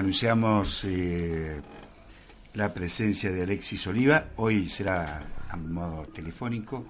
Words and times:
Anunciamos 0.00 0.84
eh, 0.84 1.60
la 2.54 2.72
presencia 2.72 3.32
de 3.32 3.42
Alexis 3.42 3.84
Oliva, 3.88 4.26
hoy 4.36 4.68
será 4.68 5.20
a 5.48 5.56
modo 5.56 6.06
telefónico, 6.14 6.86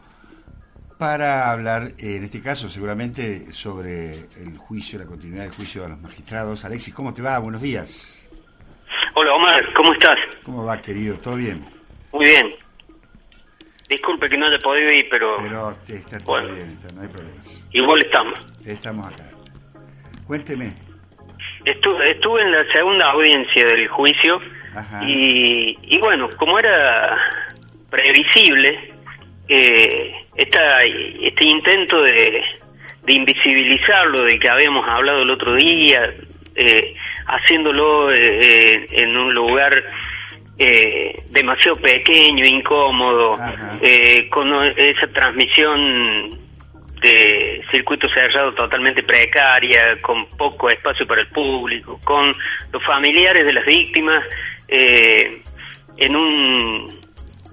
para 0.98 1.50
hablar, 1.50 1.94
eh, 1.96 2.16
en 2.16 2.24
este 2.24 2.42
caso 2.42 2.68
seguramente, 2.68 3.54
sobre 3.54 4.10
el 4.36 4.58
juicio, 4.58 4.98
la 4.98 5.06
continuidad 5.06 5.44
del 5.44 5.52
juicio 5.54 5.86
a 5.86 5.88
los 5.88 5.98
magistrados. 5.98 6.62
Alexis, 6.66 6.92
¿cómo 6.92 7.14
te 7.14 7.22
va? 7.22 7.38
Buenos 7.38 7.62
días. 7.62 8.22
Hola 9.14 9.32
Omar, 9.32 9.72
¿cómo 9.74 9.94
estás? 9.94 10.18
¿Cómo 10.42 10.66
va, 10.66 10.78
querido? 10.82 11.16
¿Todo 11.20 11.36
bien? 11.36 11.64
Muy 12.12 12.26
bien. 12.26 12.48
Disculpe 13.88 14.28
que 14.28 14.36
no 14.36 14.44
haya 14.44 14.58
podido 14.58 14.92
ir, 14.92 15.06
pero... 15.10 15.36
Pero 15.40 15.70
está 15.88 16.18
todo 16.18 16.26
Bueno. 16.32 16.54
bien, 16.54 16.70
está- 16.72 16.92
no 16.92 17.00
hay 17.00 17.08
problemas. 17.08 17.46
Igual 17.72 18.02
estamos. 18.04 18.38
Estamos 18.66 19.06
acá. 19.10 19.24
Cuénteme. 20.26 20.89
Estuve, 21.64 22.10
estuve 22.12 22.42
en 22.42 22.52
la 22.52 22.64
segunda 22.72 23.10
audiencia 23.10 23.66
del 23.66 23.88
juicio 23.88 24.40
y, 25.02 25.76
y 25.82 25.98
bueno, 25.98 26.28
como 26.38 26.58
era 26.58 27.16
previsible, 27.90 28.92
eh, 29.48 30.12
esta, 30.36 30.82
este 30.82 31.44
intento 31.44 32.02
de, 32.02 32.42
de 33.04 33.12
invisibilizarlo, 33.12 34.24
del 34.24 34.38
que 34.38 34.48
habíamos 34.48 34.88
hablado 34.88 35.22
el 35.22 35.30
otro 35.30 35.54
día, 35.56 36.00
eh, 36.54 36.94
haciéndolo 37.26 38.12
eh, 38.12 38.86
en 38.90 39.16
un 39.16 39.34
lugar 39.34 39.72
eh, 40.58 41.14
demasiado 41.30 41.80
pequeño, 41.80 42.44
incómodo, 42.44 43.38
eh, 43.82 44.28
con 44.28 44.48
esa 44.76 45.06
transmisión 45.12 46.39
de 47.00 47.62
circuito 47.72 48.08
cerrado 48.12 48.52
totalmente 48.54 49.02
precaria, 49.02 50.00
con 50.00 50.26
poco 50.36 50.68
espacio 50.68 51.06
para 51.06 51.22
el 51.22 51.28
público, 51.28 51.98
con 52.04 52.34
los 52.72 52.84
familiares 52.84 53.46
de 53.46 53.52
las 53.52 53.64
víctimas 53.64 54.24
eh, 54.68 55.42
en 55.96 56.16
un 56.16 57.00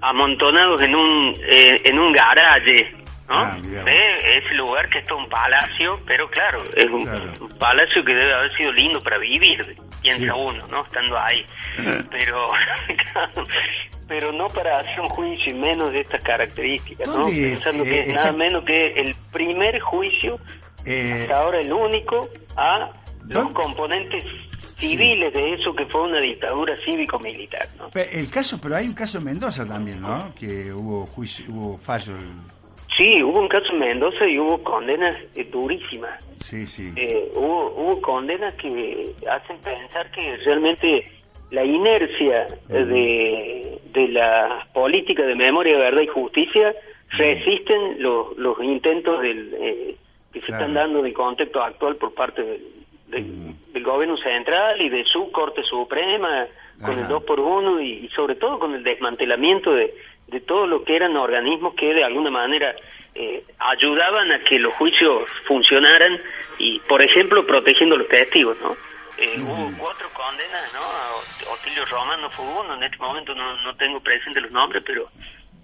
amontonados 0.02 0.81
en 0.81 0.95
un 0.95 1.34
eh, 1.50 1.81
en 1.84 2.00
un 2.00 2.12
garaje, 2.14 2.94
¿no? 3.28 3.36
Ah. 3.36 3.58
Eh, 3.64 4.42
ese 4.44 4.56
lugar 4.56 4.89
que 4.89 5.00
es 5.00 5.06
todo 5.06 5.17
un 5.20 5.30
palacio, 5.30 6.00
pero 6.06 6.30
claro, 6.30 6.64
es 6.75 6.86
un, 6.86 7.03
Claro. 7.06 7.31
un 7.42 7.58
palacio 7.58 8.03
que 8.06 8.14
debe 8.14 8.34
haber 8.34 8.52
sido 8.56 8.72
lindo 8.73 9.02
para 9.02 9.17
vivir, 9.17 9.78
piensa 10.02 10.34
Sí. 10.34 10.39
uno, 10.39 10.67
¿no? 10.67 10.84
Estando 10.86 11.19
ahí, 11.19 11.45
pero 12.11 12.50
pero 14.08 14.31
no 14.31 14.47
para 14.47 14.80
hacer 14.80 15.00
un 15.02 15.08
juicio 15.08 15.53
y 15.53 15.59
menos 15.59 15.92
de 15.92 16.00
estas 16.02 16.23
características, 16.23 17.08
¿no? 17.08 17.14
¿Dónde 17.23 17.53
es, 17.53 17.64
Pensando 17.64 17.84
eh, 17.84 17.89
que 17.89 18.00
es 18.00 18.08
esa- 18.09 18.25
nada 18.31 18.38
menos 18.38 18.64
que 18.64 18.94
el 18.94 19.16
primer 19.31 19.80
juicio, 19.81 20.34
Eh, 20.86 21.23
hasta 21.23 21.41
ahora 21.41 21.59
el 21.59 21.73
único, 21.73 22.30
a 22.56 22.89
los 23.30 23.52
componentes 23.52 24.23
civiles 24.78 25.34
de 25.34 25.56
eso 25.56 25.75
que 25.75 25.86
fue 25.88 26.03
una 26.03 26.22
dictadura 26.22 26.73
cívico-militar, 26.86 27.67
¿no? 27.78 27.89
el 27.94 28.30
caso, 28.30 28.58
pero 28.62 28.78
hay 28.78 28.88
un 28.88 28.94
caso 28.94 29.17
en 29.17 29.25
Mendoza 29.25 29.66
también, 29.66 30.00
¿no? 30.02 30.34
Que 30.36 30.72
hubo 30.72 31.06
juicio, 31.08 31.45
hubo 31.50 31.78
fallo. 31.78 32.16
el- 32.16 32.30
Sí, 32.98 33.22
hubo 33.23 33.40
un 33.40 33.48
caso 33.48 33.72
en 33.73 33.80
Mendoza 33.80 34.26
y 34.28 34.40
hubo 34.40 34.64
condenas 34.64 35.16
eh, 35.36 35.44
durísimas. 35.52 36.23
Sí, 36.44 36.66
sí. 36.66 36.92
Eh, 36.95 37.31
hubo, 37.36 37.72
hubo 37.78 38.02
condenas 38.02 38.53
que 38.56 39.14
hacen 39.30 39.58
pensar 39.62 40.09
que 40.12 40.38
realmente 40.38 41.06
la 41.52 41.64
inercia 41.64 42.48
de, 42.68 43.80
de 43.94 44.08
la 44.09 44.68
política 44.73 45.23
de 45.23 45.36
memoria, 45.36 45.78
verdad 45.78 46.02
y 46.02 46.08
justicia 46.08 46.73
resisten 47.12 48.02
los, 48.02 48.36
los 48.38 48.62
intentos 48.64 49.22
del, 49.22 49.53
eh, 49.59 49.95
que 50.34 50.40
se 50.42 50.48
Claro. 50.48 50.62
están 50.64 50.73
dando 50.73 51.00
en 51.00 51.06
el 51.06 51.14
contexto 51.14 51.62
actual 51.62 51.95
por 51.95 52.14
parte 52.14 52.42
del, 52.44 52.62
del, 53.08 53.53
del 53.73 53.84
gobierno 53.84 54.18
central 54.18 54.81
y 54.81 54.90
de 54.90 55.03
su 55.06 55.31
Corte 55.31 55.62
Suprema 55.64 56.48
con 56.84 57.00
el 57.00 57.08
2 57.08 57.23
por 57.23 57.40
1 57.40 57.81
y, 57.81 57.92
y 58.06 58.09
sobre 58.09 58.36
todo 58.36 58.59
con 58.59 58.73
el 58.75 58.84
desmantelamiento 58.84 59.72
de, 59.73 59.94
de 60.28 60.39
todo 60.42 60.67
lo 60.67 60.83
que 60.83 60.95
eran 60.95 61.16
organismos 61.17 61.73
que 61.75 61.94
de 61.94 62.03
alguna 62.03 62.30
manera 62.30 62.75
eh, 63.16 63.44
ayudaban 63.59 64.31
a 64.31 64.40
que 64.40 64.59
los 64.59 64.74
juicios 64.75 65.28
funcionaran 65.46 66.18
y, 66.59 66.79
por 66.81 67.02
ejemplo, 67.02 67.46
protegiendo 67.46 67.97
los 67.97 68.07
testigos, 68.09 68.57
¿no? 68.62 68.72
Eh, 69.18 69.40
Hubo 69.40 69.72
cuatro 69.79 70.07
condenas, 70.13 70.72
¿no? 70.74 71.52
Otilio 71.53 71.85
Romano 71.85 72.29
fue 72.31 72.46
uno, 72.46 72.75
en 72.75 72.84
este 72.84 72.97
momento 72.97 73.34
no, 73.34 73.57
no 73.63 73.75
tengo 73.78 74.00
presente 74.02 74.41
los 74.41 74.52
nombres, 74.52 74.84
pero 74.85 75.09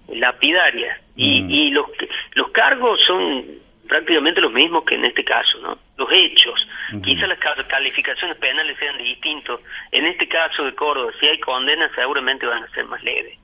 lapidarias. 0.08 1.00
Y, 1.16 1.42
Mm. 1.42 1.52
y 1.52 1.70
los, 1.72 1.86
los 2.34 2.50
cargos 2.52 3.00
son 3.06 3.46
prácticamente 3.88 4.42
los 4.42 4.52
mismos 4.52 4.84
que 4.86 4.96
en 4.96 5.06
este 5.06 5.24
caso, 5.24 5.58
¿no? 5.60 5.78
Los 5.98 6.10
hechos. 6.12 6.60
Quizás 7.04 7.28
las 7.30 7.40
ca- 7.40 7.56
calificaciones 7.68 8.38
penales 8.38 8.78
sean 8.80 8.98
distintos. 8.98 9.62
En 9.92 10.06
este 10.06 10.28
caso 10.28 10.64
de 10.64 10.74
Córdoba, 10.76 11.12
si 11.20 11.28
hay 11.28 11.40
condenas, 11.40 11.92
seguramente 11.96 12.46
van 12.46 12.64
a 12.64 12.68
ser 12.70 12.86
más 12.86 13.04
leves 13.04 13.38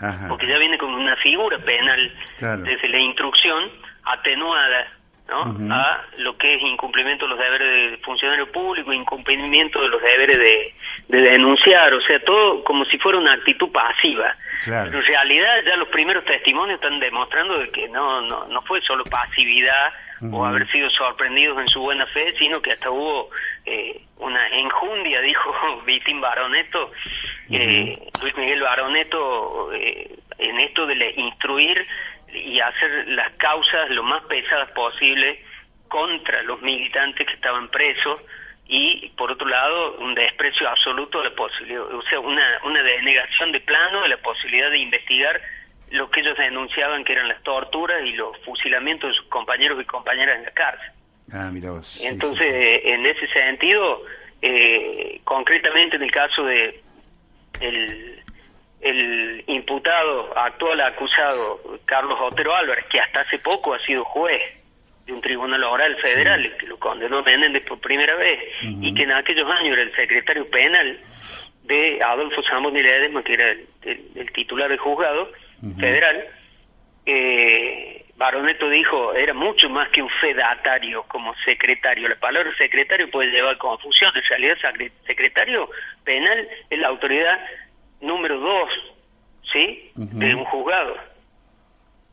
Ajá. 0.00 0.28
porque 0.28 0.46
ya 0.46 0.58
viene 0.58 0.78
con 0.78 0.92
una 0.94 1.16
figura 1.16 1.58
penal 1.58 2.12
Claro. 2.38 2.62
desde 2.62 2.88
la 2.88 2.98
instrucción 2.98 3.70
atenuada 4.04 4.86
¿no? 5.28 5.72
A 5.72 6.04
lo 6.18 6.36
que 6.36 6.56
es 6.56 6.62
incumplimiento 6.62 7.24
de 7.24 7.30
los 7.30 7.38
deberes 7.38 7.92
de 7.92 7.96
funcionario 7.98 8.50
público, 8.50 8.92
incumplimiento 8.92 9.80
de 9.80 9.88
los 9.88 10.02
deberes 10.02 10.36
de, 10.36 10.74
de 11.08 11.18
denunciar, 11.30 11.94
o 11.94 12.00
sea, 12.02 12.18
todo 12.24 12.62
como 12.64 12.84
si 12.86 12.98
fuera 12.98 13.18
una 13.18 13.32
actitud 13.32 13.70
pasiva. 13.72 14.34
Claro. 14.64 14.90
Pero 14.90 15.00
en 15.00 15.06
realidad 15.06 15.54
ya 15.64 15.76
los 15.76 15.88
primeros 15.88 16.24
testimonios 16.24 16.80
están 16.82 16.98
demostrando 17.00 17.58
de 17.58 17.70
que 17.70 17.88
no, 17.88 18.20
no, 18.22 18.46
no 18.48 18.62
fue 18.62 18.80
solo 18.82 19.04
pasividad 19.04 19.92
o 20.30 20.44
haber 20.46 20.70
sido 20.70 20.88
sorprendidos 20.90 21.58
en 21.58 21.66
su 21.66 21.80
buena 21.80 22.06
fe, 22.06 22.30
sino 22.38 22.60
que 22.62 22.72
hasta 22.72 22.90
hubo 22.90 23.30
eh, 23.64 24.00
una 24.18 24.48
enjundia, 24.48 25.20
dijo 25.20 25.82
Vitín 25.86 26.20
Baroneto, 26.20 26.90
eh, 27.50 27.92
Luis 28.22 28.36
Miguel 28.36 28.60
Baroneto, 28.62 29.72
eh, 29.72 30.10
en 30.38 30.60
esto 30.60 30.86
de 30.86 30.94
le- 30.96 31.14
instruir 31.16 31.86
y 32.32 32.58
hacer 32.60 33.08
las 33.08 33.30
causas 33.34 33.90
lo 33.90 34.02
más 34.02 34.22
pesadas 34.24 34.70
posible 34.72 35.44
contra 35.88 36.42
los 36.44 36.60
militantes 36.62 37.26
que 37.26 37.34
estaban 37.34 37.68
presos 37.68 38.20
y 38.66 39.08
por 39.18 39.30
otro 39.30 39.46
lado 39.46 39.96
un 39.98 40.14
desprecio 40.14 40.66
absoluto 40.68 41.18
de 41.18 41.28
la 41.28 41.34
posibilidad, 41.36 41.82
o 41.82 42.02
sea, 42.02 42.20
una, 42.20 42.58
una 42.64 42.82
denegación 42.82 43.52
de 43.52 43.60
plano 43.60 44.00
de 44.02 44.08
la 44.08 44.16
posibilidad 44.18 44.70
de 44.70 44.78
investigar 44.78 45.38
lo 45.90 46.10
que 46.10 46.20
ellos 46.20 46.38
denunciaban 46.38 47.04
que 47.04 47.12
eran 47.12 47.28
las 47.28 47.42
torturas 47.42 48.02
y 48.06 48.12
los 48.12 48.38
fusilamientos 48.44 49.10
de 49.10 49.16
sus 49.16 49.26
compañeros 49.26 49.78
y 49.78 49.84
compañeras 49.84 50.36
en 50.38 50.44
la 50.44 50.50
cárcel. 50.52 50.90
Ah, 51.32 51.50
mira 51.52 51.70
vos. 51.70 51.86
sí, 51.86 52.06
Entonces, 52.06 52.46
sí, 52.46 52.54
eh, 52.54 52.94
en 52.94 53.06
ese 53.06 53.26
sentido, 53.28 54.02
eh, 54.42 55.20
concretamente 55.24 55.96
en 55.96 56.02
el 56.02 56.10
caso 56.10 56.44
de 56.44 56.80
el, 57.60 58.20
el 58.80 59.44
imputado, 59.46 60.36
actual 60.36 60.80
acusado, 60.80 61.60
Carlos 61.84 62.18
Otero 62.20 62.54
Álvarez, 62.54 62.84
que 62.90 63.00
hasta 63.00 63.22
hace 63.22 63.38
poco 63.38 63.72
ha 63.74 63.78
sido 63.80 64.04
juez 64.04 64.42
de 65.06 65.12
un 65.12 65.20
tribunal 65.20 65.62
oral 65.64 65.96
federal, 65.96 66.56
que 66.58 66.66
lo 66.66 66.78
condenó 66.78 67.22
Menéndez 67.22 67.64
por 67.64 67.80
primera 67.80 68.14
vez, 68.16 68.40
y 68.62 68.94
que 68.94 69.02
en 69.04 69.12
aquellos 69.12 69.48
años 69.50 69.72
era 69.72 69.82
el 69.82 69.94
secretario 69.96 70.48
penal 70.50 71.00
de 71.64 72.00
Adolfo 72.04 72.42
Zamboni 72.42 72.82
Ledesma, 72.82 73.22
que 73.22 73.34
era 73.34 73.50
el, 73.52 73.66
el- 73.82 74.06
el 74.16 74.32
titular 74.32 74.68
del 74.68 74.78
juzgado 74.78 75.30
federal, 75.78 76.24
eh, 77.06 78.01
Baroneto 78.22 78.68
dijo 78.68 79.14
era 79.14 79.34
mucho 79.34 79.68
más 79.68 79.88
que 79.90 80.00
un 80.00 80.08
fedatario 80.20 81.02
como 81.08 81.34
secretario. 81.44 82.08
La 82.08 82.14
palabra 82.14 82.54
secretario 82.56 83.10
puede 83.10 83.32
llevar 83.32 83.58
confusión. 83.58 84.12
En 84.16 84.22
realidad, 84.22 84.56
secretario 85.06 85.68
penal 86.04 86.48
es 86.70 86.78
la 86.78 86.86
autoridad 86.86 87.44
número 88.00 88.38
dos, 88.38 88.70
¿sí? 89.52 89.90
De 89.96 90.34
un 90.36 90.44
juzgado. 90.44 90.96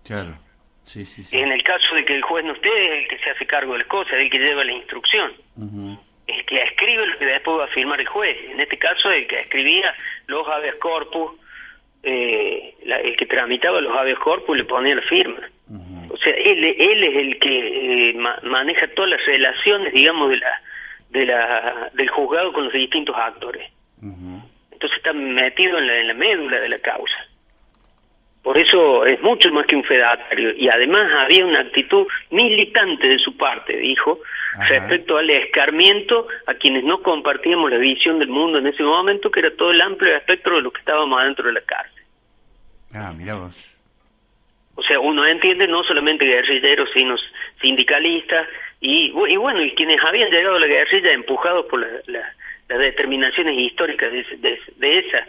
Claro. 0.04 0.34
Sí, 0.82 1.06
sí, 1.06 1.24
sí. 1.24 1.38
En 1.38 1.52
el 1.52 1.62
caso 1.64 1.94
de 1.94 2.04
que 2.06 2.16
el 2.16 2.24
juez 2.24 2.44
no 2.44 2.54
esté, 2.54 2.70
es 2.70 3.04
el 3.04 3.08
que 3.10 3.24
se 3.24 3.30
hace 3.30 3.46
cargo 3.46 3.74
de 3.74 3.80
las 3.80 3.88
cosas, 3.88 4.14
es 4.14 4.20
el 4.22 4.32
que 4.32 4.40
lleva 4.40 4.64
la 4.64 4.72
instrucción. 4.72 5.32
Ujú. 5.58 6.00
El 6.26 6.46
que 6.46 6.64
escribe 6.64 7.06
lo 7.06 7.18
que 7.20 7.26
después 7.26 7.60
va 7.60 7.66
a 7.66 7.68
firmar 7.68 8.00
el 8.00 8.08
juez. 8.08 8.36
En 8.50 8.60
este 8.60 8.80
caso, 8.80 9.12
el 9.12 9.28
que 9.28 9.38
escribía 9.42 9.94
los 10.26 10.48
habeas 10.48 10.76
corpus, 10.78 11.34
eh, 12.02 12.74
la- 12.86 12.98
el 13.02 13.16
que 13.16 13.28
tramitaba 13.28 13.80
los 13.82 13.96
habeas 13.96 14.18
corpus 14.18 14.58
le 14.58 14.64
ponía 14.64 14.96
la 14.96 15.04
firma. 15.04 15.38
O 16.12 16.18
sea, 16.18 16.34
él, 16.34 16.64
él 16.66 17.04
es 17.04 17.16
el 17.16 17.40
que 17.40 18.10
eh, 18.10 18.14
ma- 18.16 18.40
maneja 18.44 18.88
todas 18.96 19.12
las 19.12 19.26
relaciones, 19.26 19.94
digamos, 19.94 20.30
de 20.32 20.38
la, 20.38 20.62
de 21.10 21.26
la, 21.28 21.90
del 21.94 22.10
juzgado 22.10 22.52
con 22.54 22.64
los 22.66 22.74
distintos 22.74 23.16
actores. 23.16 23.70
Entonces 24.02 24.98
está 24.98 25.14
metido 25.14 25.78
en 25.78 25.88
la, 25.88 25.98
en 25.98 26.08
la 26.08 26.14
médula 26.16 26.60
de 26.60 26.70
la 26.70 26.80
causa. 26.80 27.16
Por 28.42 28.58
eso 28.58 29.06
es 29.06 29.22
mucho 29.22 29.52
más 29.52 29.66
que 29.68 29.76
un 29.76 29.84
fedatario. 29.84 30.56
Y 30.56 30.70
además 30.70 31.12
había 31.26 31.46
una 31.46 31.60
actitud 31.60 32.08
militante 32.32 33.08
de 33.08 33.20
su 33.20 33.36
parte, 33.38 33.76
dijo, 33.78 34.20
Ajá. 34.56 34.70
respecto 34.70 35.18
al 35.18 35.30
escarmiento 35.30 36.26
a 36.48 36.54
quienes 36.56 36.84
no 36.86 37.04
compartíamos 37.04 37.70
la 37.70 37.78
visión 37.78 38.18
del 38.18 38.30
mundo 38.30 38.58
en 38.58 38.68
ese 38.68 38.82
momento, 38.82 39.30
que 39.30 39.42
era 39.42 39.52
todo 39.56 39.72
el 39.72 39.82
amplio 39.82 40.16
espectro 40.16 40.56
de 40.56 40.62
lo 40.64 40.72
que 40.72 40.80
estábamos 40.80 41.20
adentro 41.22 41.46
de 41.48 41.54
la 41.54 41.62
cárcel. 41.62 42.04
Ah, 42.96 43.14
mira 43.16 43.36
vos. 43.36 43.76
O 44.80 44.84
sea, 44.84 45.00
uno 45.00 45.26
entiende 45.26 45.68
no 45.68 45.84
solamente 45.84 46.26
guerrilleros, 46.26 46.90
sino 46.96 47.16
sindicalistas 47.62 48.48
y, 48.80 49.12
bu- 49.12 49.30
y 49.30 49.36
bueno, 49.36 49.62
y 49.62 49.72
quienes 49.76 50.02
habían 50.04 50.32
llegado 50.32 50.56
a 50.56 50.60
la 50.60 50.68
guerrilla 50.68 51.12
empujados 51.12 51.66
por 51.66 51.82
la, 51.82 51.88
la, 52.08 52.34
las 52.70 52.80
determinaciones 52.80 53.58
históricas 53.58 54.12
de, 54.12 54.24
de, 54.38 54.60
de 54.78 54.98
esa 55.00 55.28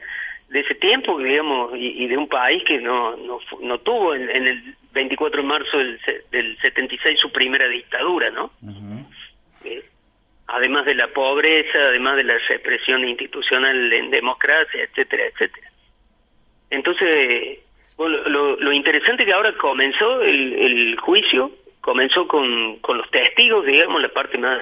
de 0.50 0.60
ese 0.60 0.74
tiempo, 0.74 1.16
digamos, 1.18 1.70
y, 1.76 2.08
de 2.08 2.16
un 2.16 2.26
país 2.28 2.64
que 2.64 2.78
no, 2.80 3.16
no, 3.16 3.38
no 3.62 3.78
tuvo 3.78 4.16
en, 4.16 4.28
el 4.30 4.60
24 4.92 5.42
de 5.42 5.46
marzo 5.48 5.78
del, 5.78 6.00
del 6.32 6.58
76 6.58 7.20
su 7.20 7.30
primera 7.30 7.68
dictadura, 7.68 8.30
¿no? 8.30 8.50
Eh, 9.64 9.84
además 10.48 10.86
de 10.86 10.96
la 10.96 11.06
pobreza, 11.06 11.78
además 11.78 12.16
de 12.16 12.24
la 12.24 12.36
represión 12.48 13.06
institucional 13.08 13.92
en 13.92 14.10
democracia, 14.10 14.82
etcétera, 14.82 15.26
etcétera. 15.26 15.68
Entonces, 16.70 17.60
bueno, 18.00 18.16
lo, 18.30 18.56
lo 18.56 18.72
interesante 18.72 19.26
que 19.26 19.32
ahora 19.34 19.52
comenzó 19.58 20.22
el, 20.22 20.54
el 20.54 20.98
juicio, 21.00 21.50
comenzó 21.82 22.26
con, 22.26 22.76
con 22.76 22.96
los 22.96 23.10
testigos, 23.10 23.66
digamos, 23.66 24.00
la 24.00 24.08
parte 24.08 24.38
más, 24.38 24.58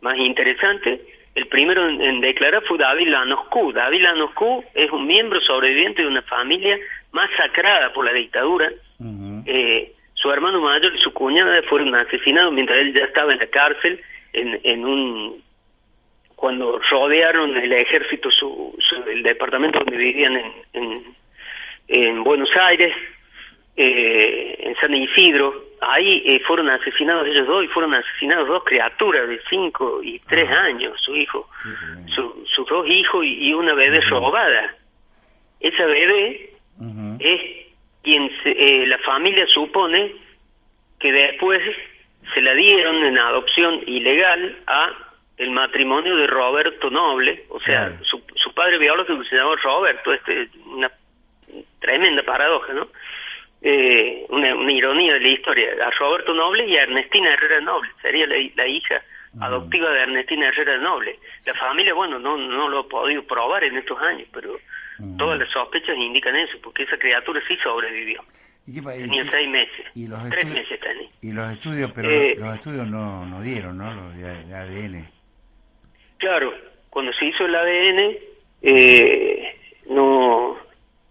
más 0.00 0.16
interesante, 0.18 1.00
el 1.34 1.48
primero 1.48 1.88
en, 1.88 2.20
declarar 2.20 2.62
fue 2.62 2.78
David 2.78 3.08
Lanoscu. 3.08 3.72
David 3.72 4.02
Lanoscu 4.02 4.64
es 4.72 4.88
un 4.92 5.04
miembro 5.04 5.40
sobreviviente 5.40 6.02
de 6.02 6.06
una 6.06 6.22
familia 6.22 6.78
masacrada 7.10 7.92
por 7.92 8.04
la 8.04 8.12
dictadura. 8.12 8.70
eh, 9.46 9.92
su 10.14 10.30
hermano 10.30 10.60
mayor 10.60 10.94
y 10.94 11.02
su 11.02 11.12
cuñada 11.12 11.60
fueron 11.68 11.92
asesinados 11.96 12.52
mientras 12.52 12.78
él 12.78 12.94
ya 12.94 13.04
estaba 13.06 13.32
en 13.32 13.40
la 13.40 13.48
cárcel 13.48 14.00
en, 14.32 14.60
en 14.62 14.84
un 14.86 15.42
cuando 16.36 16.78
rodearon 16.88 17.56
el 17.56 17.72
ejército 17.72 18.30
su, 18.30 18.78
el 19.08 19.24
departamento 19.24 19.80
donde 19.80 19.96
vivían 19.96 20.36
en, 20.36 20.52
en, 20.72 21.14
en 21.88 22.24
Buenos 22.24 22.50
Aires 22.56 22.94
eh, 23.76 24.56
en 24.60 24.76
San 24.76 24.94
Isidro. 24.94 25.64
Ahí 25.80 26.22
eh, 26.24 26.40
fueron 26.46 26.70
asesinados 26.70 27.26
ellos 27.26 27.46
dos 27.46 27.64
y 27.64 27.68
fueron 27.68 27.94
asesinados 27.94 28.48
dos 28.48 28.64
criaturas 28.64 29.28
de 29.28 29.40
cinco 29.50 30.00
y 30.02 30.18
tres 30.20 30.48
ah. 30.50 30.62
años, 30.62 30.98
su 31.04 31.14
hijo, 31.14 31.48
sus 32.14 32.68
dos 32.68 32.86
hijos 32.88 33.24
y, 33.24 33.52
una 33.52 33.74
bebé 33.74 34.00
robada. 34.00 34.74
Esa 35.60 35.84
bebé 35.86 36.50
es 37.20 37.40
quien 38.02 38.30
eh, 38.44 38.86
la 38.86 38.98
familia 38.98 39.46
supone 39.48 40.14
que 40.98 41.12
después 41.12 41.60
se 42.32 42.40
la 42.40 42.54
dieron 42.54 43.04
en 43.04 43.18
adopción 43.18 43.80
ilegal 43.86 44.56
a 44.66 44.90
el 45.36 45.50
matrimonio 45.50 46.16
de 46.16 46.26
Roberto 46.28 46.90
Noble, 46.90 47.44
o 47.48 47.58
sea, 47.60 47.92
su, 48.02 48.22
su 48.36 48.54
padre 48.54 48.78
biológico 48.78 49.24
se 49.24 49.36
llamaba 49.36 49.56
Roberto, 49.56 50.12
este 50.12 50.48
una 50.66 50.90
tremenda 51.80 52.22
paradoja, 52.22 52.72
¿no? 52.72 52.88
eh, 53.64 54.26
una, 54.28 54.70
ironía 54.70 55.14
de 55.14 55.20
la 55.20 55.28
historia, 55.28 55.68
a 55.86 55.90
Roberto 55.98 56.34
Noble 56.34 56.66
y 56.66 56.76
a 56.76 56.82
Ernestina 56.82 57.32
Herrera 57.32 57.62
Noble, 57.62 57.90
sería 58.02 58.26
la, 58.26 58.68
hija 58.68 59.02
adoptiva 59.40 59.90
de 59.90 60.02
Ernestina 60.02 60.48
Herrera 60.48 60.76
Noble. 60.78 61.18
La 61.46 61.54
familia, 61.54 61.94
bueno, 61.94 62.18
no, 62.18 62.36
no 62.36 62.68
lo 62.68 62.80
ha 62.80 62.88
podido 62.88 63.24
probar 63.24 63.64
en 63.64 63.78
estos 63.78 63.98
años, 64.02 64.28
pero 64.32 64.58
todas 65.16 65.38
las 65.38 65.50
sospechas 65.50 65.96
indican 65.96 66.36
eso, 66.36 66.58
porque 66.62 66.82
esa 66.82 66.98
criatura 66.98 67.40
sí 67.48 67.56
sobrevivió. 67.62 68.22
tenía 68.66 69.24
seis 69.30 69.48
meses, 69.48 69.86
¿Y 69.94 70.08
los 70.08 70.28
tres 70.28 70.46
meses 70.46 70.78
tenía. 70.78 71.08
Y 71.22 71.32
los 71.32 71.50
estudios, 71.50 71.90
pero 71.92 72.10
eh, 72.10 72.36
los 72.38 72.54
estudios 72.56 72.86
no, 72.86 73.24
no 73.24 73.40
dieron, 73.40 73.78
¿no? 73.78 73.94
Los 73.94 74.16
de, 74.18 74.54
ADN. 74.54 75.08
Claro, 76.18 76.52
cuando 76.90 77.12
se 77.14 77.24
hizo 77.24 77.46
el 77.46 77.54
ADN, 77.54 78.16
eh, 78.62 79.56
no, 79.88 80.53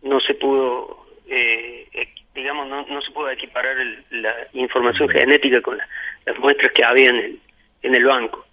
no 0.04 0.20
se 0.20 0.34
pudo 0.36 1.06
eh, 1.28 1.88
digamos, 2.36 2.68
no, 2.68 2.86
no 2.88 3.02
se 3.02 3.12
puede 3.12 3.34
equiparar 3.34 3.76
la 4.12 4.34
información 4.54 5.10
genética 5.10 5.62
con 5.62 5.78
las 6.26 6.40
muestras 6.40 6.72
que 6.72 6.84
había 6.84 7.10
en 7.10 7.16
el, 7.16 7.40
en 7.84 7.96
el 7.96 8.06
banco. 8.06 8.46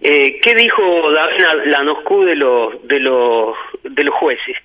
eh, 0.00 0.40
¿Qué 0.40 0.54
dijo 0.54 0.82
David 1.12 1.66
Lanoscu 1.66 2.24
de 2.24 2.36
los, 2.36 2.88
de, 2.88 3.00
los, 3.00 3.56
de 3.82 4.04
los 4.04 4.14
jueces? 4.14 4.56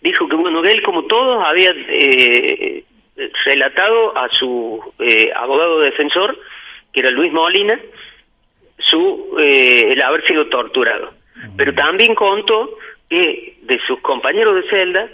Dijo 0.00 0.28
que, 0.28 0.36
bueno, 0.36 0.62
él, 0.64 0.82
como 0.82 1.04
todos, 1.04 1.44
había 1.44 1.70
eh, 1.88 2.84
relatado 3.44 4.16
a 4.16 4.28
su 4.30 4.80
eh, 5.00 5.30
abogado 5.36 5.80
defensor, 5.80 6.38
que 6.92 7.00
era 7.00 7.10
Luis 7.10 7.32
Molina, 7.32 7.78
su 8.78 9.38
eh, 9.44 9.92
el 9.92 10.02
haber 10.02 10.24
sido 10.26 10.46
torturado. 10.48 11.12
Pero 11.56 11.72
también 11.74 12.14
contó 12.14 12.76
que 13.08 13.56
de 13.62 13.78
sus 13.86 14.00
compañeros 14.00 14.56
de 14.56 14.68
celda, 14.70 15.08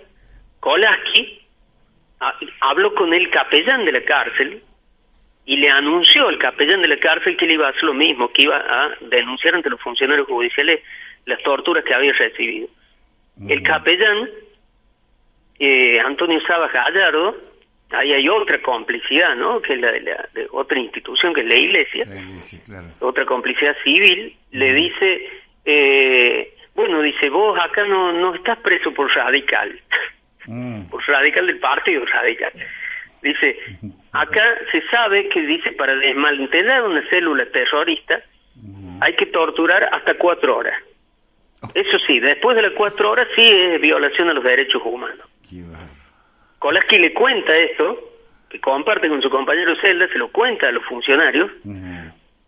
Kolaski, 0.64 1.44
Ah, 2.24 2.34
habló 2.60 2.94
con 2.94 3.12
el 3.12 3.28
capellán 3.30 3.84
de 3.84 3.92
la 3.92 4.02
cárcel 4.02 4.62
y 5.44 5.56
le 5.56 5.68
anunció 5.68 6.28
al 6.28 6.38
capellán 6.38 6.80
de 6.80 6.88
la 6.88 6.96
cárcel 6.96 7.36
que 7.36 7.44
él 7.44 7.52
iba 7.52 7.66
a 7.66 7.70
hacer 7.70 7.82
lo 7.82 7.92
mismo, 7.92 8.30
que 8.32 8.44
iba 8.44 8.56
a 8.56 8.92
denunciar 9.02 9.54
ante 9.54 9.68
los 9.68 9.80
funcionarios 9.80 10.26
judiciales 10.26 10.80
las 11.26 11.42
torturas 11.42 11.84
que 11.84 11.92
había 11.92 12.12
recibido. 12.12 12.68
El 13.46 13.62
capellán, 13.62 14.30
eh, 15.58 16.00
Antonio 16.00 16.40
Saba 16.46 16.68
Gallardo, 16.68 17.36
ahí 17.90 18.12
hay 18.12 18.28
otra 18.28 18.62
complicidad, 18.62 19.34
¿no? 19.34 19.60
Que 19.60 19.74
es 19.74 19.80
la 19.80 19.92
de, 19.92 20.00
la, 20.00 20.28
de 20.32 20.46
otra 20.52 20.78
institución, 20.78 21.34
que 21.34 21.40
es 21.42 21.48
la 21.48 21.56
iglesia, 21.56 22.06
otra 23.00 23.26
complicidad 23.26 23.76
civil, 23.82 24.34
le 24.52 24.72
dice, 24.72 25.28
eh, 25.64 26.54
bueno, 26.74 27.02
dice, 27.02 27.28
vos 27.28 27.58
acá 27.60 27.84
no, 27.86 28.12
no 28.12 28.34
estás 28.34 28.58
preso 28.60 28.94
por 28.94 29.14
radical. 29.14 29.78
Mm. 30.46 30.82
Pues 30.90 31.06
radical 31.06 31.46
del 31.46 31.58
partido 31.58 32.04
radical. 32.06 32.52
Dice, 33.22 33.56
acá 34.12 34.44
se 34.70 34.82
sabe 34.88 35.28
que 35.28 35.40
dice 35.42 35.72
para 35.72 35.94
desmantelar 35.96 36.82
una 36.82 37.02
célula 37.08 37.46
terrorista 37.46 38.22
hay 39.00 39.14
que 39.14 39.26
torturar 39.26 39.88
hasta 39.92 40.14
cuatro 40.14 40.56
horas. 40.56 40.80
Eso 41.74 41.98
sí, 42.06 42.20
después 42.20 42.56
de 42.56 42.62
las 42.62 42.72
cuatro 42.72 43.10
horas 43.10 43.26
sí 43.36 43.50
es 43.50 43.80
violación 43.80 44.28
a 44.28 44.34
los 44.34 44.44
derechos 44.44 44.82
humanos. 44.84 45.26
Kolaski 46.58 46.98
le 46.98 47.12
cuenta 47.12 47.54
esto, 47.56 47.98
que 48.48 48.60
comparte 48.60 49.08
con 49.08 49.20
su 49.20 49.30
compañero 49.30 49.74
Celda, 49.80 50.08
se 50.08 50.18
lo 50.18 50.28
cuenta 50.28 50.68
a 50.68 50.72
los 50.72 50.84
funcionarios, 50.84 51.50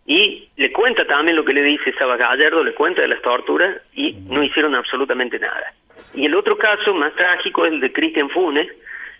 y 0.05 0.49
le 0.55 0.71
cuenta 0.71 1.05
también 1.05 1.35
lo 1.35 1.43
que 1.43 1.53
le 1.53 1.63
dice 1.63 1.93
Saba 1.93 2.15
Gallardo, 2.15 2.63
le 2.63 2.73
cuenta 2.73 3.01
de 3.01 3.09
las 3.09 3.21
torturas, 3.21 3.75
y 3.93 4.13
no 4.13 4.43
hicieron 4.43 4.73
absolutamente 4.75 5.37
nada. 5.39 5.73
Y 6.13 6.25
el 6.25 6.35
otro 6.35 6.57
caso 6.57 6.93
más 6.93 7.13
trágico 7.15 7.65
es 7.65 7.73
el 7.73 7.79
de 7.79 7.91
Cristian 7.91 8.29
Funes. 8.29 8.67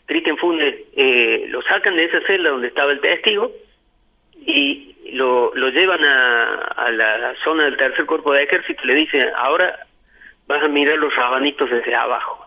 Cristian 0.05 0.37
Funes 0.37 0.75
eh, 0.95 1.45
lo 1.49 1.61
sacan 1.63 1.95
de 1.95 2.05
esa 2.05 2.21
celda 2.21 2.49
donde 2.49 2.67
estaba 2.67 2.91
el 2.91 3.01
testigo 3.01 3.51
y 4.45 4.95
lo, 5.11 5.53
lo 5.55 5.69
llevan 5.69 6.03
a, 6.03 6.53
a 6.75 6.91
la 6.91 7.35
zona 7.43 7.65
del 7.65 7.77
tercer 7.77 8.05
cuerpo 8.05 8.33
de 8.33 8.43
ejército 8.43 8.81
y 8.83 8.87
le 8.87 8.95
dicen, 8.95 9.27
ahora 9.35 9.87
vas 10.47 10.63
a 10.63 10.67
mirar 10.67 10.97
los 10.97 11.13
rabanitos 11.15 11.69
desde 11.69 11.93
abajo. 11.93 12.45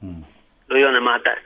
Mm. 0.00 0.22
Lo 0.68 0.78
iban 0.78 0.96
a 0.96 1.00
matar. 1.00 1.38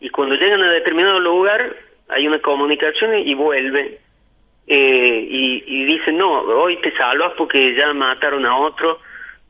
Y 0.00 0.10
cuando 0.10 0.34
llegan 0.34 0.62
a 0.62 0.72
determinado 0.72 1.20
lugar, 1.20 1.76
hay 2.08 2.26
una 2.26 2.40
comunicación 2.40 3.14
y 3.18 3.34
vuelven. 3.34 3.96
Eh, 4.66 5.26
y, 5.28 5.64
y 5.66 5.84
dicen, 5.84 6.16
no, 6.16 6.42
hoy 6.42 6.76
te 6.78 6.96
salvas 6.96 7.32
porque 7.36 7.74
ya 7.74 7.92
mataron 7.92 8.46
a 8.46 8.56
otro 8.56 9.00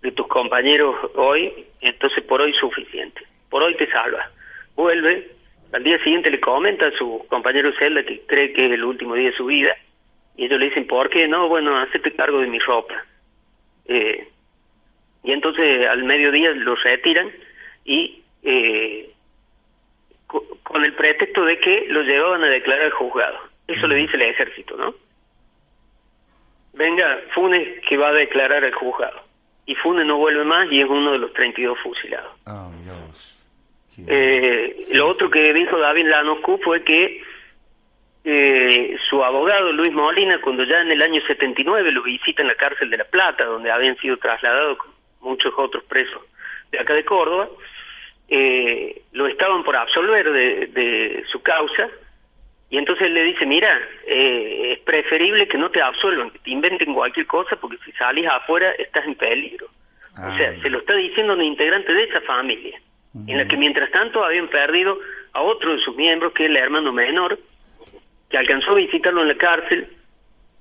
de 0.03 0.13
tus 0.13 0.27
compañeros 0.29 0.97
hoy, 1.15 1.67
entonces 1.81 2.25
por 2.25 2.41
hoy 2.41 2.53
suficiente. 2.55 3.21
Por 3.51 3.63
hoy 3.63 3.75
te 3.77 3.91
salva. 3.91 4.31
Vuelve, 4.75 5.29
al 5.73 5.85
día 5.85 6.03
siguiente 6.03 6.31
le 6.31 6.41
comenta 6.41 6.87
a 6.87 6.93
su 6.93 7.27
compañero 7.29 7.73
Zelda 7.79 8.03
que 8.03 8.21
cree 8.27 8.53
que 8.53 8.67
es 8.67 8.73
el 8.73 8.85
último 8.85 9.15
día 9.15 9.31
de 9.31 9.37
su 9.37 9.47
vida, 9.47 9.77
y 10.37 10.47
ellos 10.47 10.59
le 10.59 10.67
dicen, 10.67 10.87
¿por 10.87 11.11
qué? 11.11 11.29
No, 11.29 11.49
bueno, 11.49 11.77
hacete 11.79 12.13
cargo 12.13 12.41
de 12.41 12.47
mi 12.47 12.59
ropa. 12.61 12.95
Eh, 13.87 14.27
y 15.23 15.33
entonces 15.33 15.87
al 15.87 16.05
mediodía 16.05 16.53
lo 16.53 16.77
retiran 16.77 17.31
y 17.85 18.23
eh, 18.43 19.11
con 20.27 20.85
el 20.85 20.95
pretexto 20.95 21.45
de 21.45 21.59
que 21.59 21.87
lo 21.89 22.03
llevaban 22.03 22.43
a 22.45 22.49
declarar 22.49 22.87
al 22.87 22.93
juzgado. 22.93 23.39
Eso 23.67 23.87
le 23.87 23.97
dice 23.97 24.17
el 24.17 24.23
ejército, 24.23 24.77
¿no? 24.77 24.95
Venga, 26.73 27.21
Funes 27.35 27.81
que 27.87 27.97
va 27.97 28.09
a 28.09 28.13
declarar 28.13 28.65
al 28.65 28.73
juzgado 28.73 29.30
y 29.71 29.75
Funes 29.77 30.05
no 30.05 30.17
vuelve 30.17 30.43
más 30.43 30.67
y 30.73 30.81
es 30.81 30.89
uno 30.89 31.13
de 31.13 31.19
los 31.19 31.33
32 31.33 31.79
fusilados. 31.79 32.33
Ah, 32.45 32.69
eh, 34.05 34.87
lo 34.95 35.09
otro 35.09 35.31
que 35.31 35.53
dijo 35.53 35.79
David 35.79 36.09
Lanoscu 36.09 36.59
fue 36.59 36.83
que 36.83 37.23
eh, 38.25 38.97
su 39.09 39.23
abogado 39.23 39.73
Luis 39.73 39.93
Molina, 39.93 40.41
cuando 40.41 40.65
ya 40.65 40.81
en 40.81 40.91
el 40.91 41.01
año 41.01 41.21
79 41.25 41.93
lo 41.93 42.03
visita 42.03 42.43
en 42.43 42.49
la 42.49 42.57
cárcel 42.57 42.91
de 42.91 42.97
La 42.97 43.05
Plata, 43.05 43.45
donde 43.45 43.71
habían 43.71 43.97
sido 43.99 44.17
trasladados 44.17 44.79
muchos 45.21 45.55
otros 45.57 45.85
presos 45.85 46.21
de 46.73 46.81
acá 46.81 46.95
de 46.95 47.05
Córdoba, 47.05 47.49
eh, 48.29 49.03
lo 49.13 49.29
estaban 49.29 49.63
por 49.63 49.77
absolver 49.77 50.33
de, 50.33 50.67
de 50.67 51.25
su 51.31 51.43
causa 51.43 51.89
y 52.71 52.79
entonces 52.79 53.07
él 53.07 53.15
le 53.15 53.25
dice, 53.25 53.45
mira, 53.47 53.77
eh, 54.07 54.73
es 54.73 54.79
preferible 54.81 55.49
que 55.49 55.59
no 55.59 55.71
te 55.71 55.83
absuelvan, 55.83 56.31
que 56.31 56.39
te 56.39 56.51
inventen 56.51 56.95
cualquier 56.95 57.27
cosa, 57.27 57.57
porque 57.57 57.79
si 57.85 57.93
salís 57.93 58.27
afuera 58.27 58.71
estás 58.79 59.05
en 59.07 59.17
peligro. 59.17 59.67
o 60.13 60.37
sea, 60.37 60.55
ah. 60.57 60.63
se 60.63 60.71
lo 60.71 60.79
está 60.79 60.95
diciendo 60.95 61.35
un 61.35 61.43
integrante 61.43 61.93
de 61.93 62.05
esa 62.05 62.21
familia, 62.23 62.81
en 63.27 63.37
la 63.37 63.47
que 63.47 63.57
mientras 63.57 63.91
tanto 63.91 64.25
habían 64.25 64.47
perdido 64.49 64.99
a 65.33 65.43
otro 65.43 65.75
de 65.75 65.83
sus 65.83 65.97
miembros, 65.97 66.33
que 66.33 66.45
es 66.45 66.51
el 66.51 66.57
hermano 66.57 66.93
menor, 66.93 67.39
que 68.29 68.39
alcanzó 68.39 68.71
a 68.71 68.75
visitarlo 68.75 69.23
en 69.23 69.29
la 69.29 69.37
cárcel, 69.37 69.89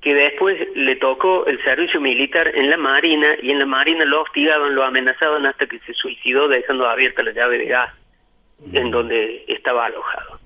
que 0.01 0.13
después 0.13 0.57
le 0.75 0.95
tocó 0.95 1.45
el 1.45 1.61
servicio 1.63 1.99
militar 1.99 2.49
en 2.55 2.69
la 2.69 2.77
Marina 2.77 3.35
y 3.41 3.51
en 3.51 3.59
la 3.59 3.65
Marina 3.65 4.05
lo 4.05 4.21
hostigaban, 4.21 4.73
lo 4.73 4.83
amenazaban 4.83 5.45
hasta 5.45 5.67
que 5.67 5.79
se 5.79 5.93
suicidó 5.93 6.47
dejando 6.47 6.87
abierta 6.87 7.21
la 7.21 7.31
llave 7.31 7.57
de 7.57 7.65
gas 7.65 7.93
en 8.73 8.91
donde 8.91 9.43
estaba 9.47 9.85
alojado. 9.85 10.39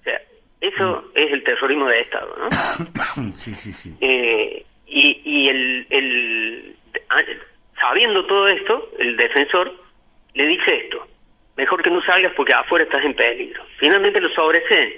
O 0.00 0.02
sea, 0.04 0.20
eso 0.60 1.10
es 1.14 1.32
el 1.32 1.41
terrorismo 1.54 1.86
de 1.86 2.00
Estado, 2.00 2.36
¿no? 2.38 3.32
sí, 3.34 3.54
sí, 3.54 3.72
sí. 3.72 3.94
Eh, 4.00 4.64
y 4.86 5.22
y 5.24 5.48
el, 5.48 5.86
el, 5.90 6.76
sabiendo 7.80 8.24
todo 8.26 8.48
esto, 8.48 8.90
el 8.98 9.16
defensor 9.16 9.72
le 10.34 10.46
dice 10.46 10.76
esto, 10.76 11.06
mejor 11.56 11.82
que 11.82 11.90
no 11.90 12.02
salgas 12.02 12.32
porque 12.34 12.54
afuera 12.54 12.84
estás 12.84 13.04
en 13.04 13.14
peligro. 13.14 13.62
Finalmente 13.78 14.20
lo 14.20 14.28
sobreseen 14.30 14.92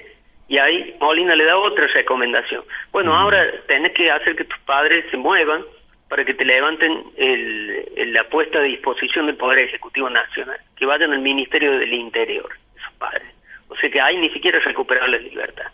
y 0.48 0.58
ahí 0.58 0.94
Molina 1.00 1.34
le 1.34 1.44
da 1.44 1.56
otra 1.56 1.86
recomendación. 1.88 2.64
Bueno, 2.92 3.14
ahora 3.14 3.44
tenés 3.66 3.92
que 3.92 4.10
hacer 4.10 4.36
que 4.36 4.44
tus 4.44 4.58
padres 4.60 5.04
se 5.10 5.16
muevan 5.16 5.62
para 6.08 6.24
que 6.24 6.34
te 6.34 6.44
levanten 6.44 7.04
el, 7.16 8.12
la 8.12 8.24
puesta 8.28 8.58
a 8.58 8.62
disposición 8.62 9.26
del 9.26 9.36
Poder 9.36 9.60
Ejecutivo 9.60 10.10
Nacional, 10.10 10.58
que 10.76 10.86
vayan 10.86 11.12
al 11.12 11.20
Ministerio 11.20 11.78
del 11.78 11.92
Interior, 11.92 12.48
esos 12.76 12.92
padres. 12.98 13.26
O 13.68 13.76
sea 13.76 13.90
que 13.90 14.00
ahí 14.00 14.16
ni 14.18 14.30
siquiera 14.30 14.60
recuperar 14.60 15.08
la 15.08 15.16
libertad. 15.16 15.72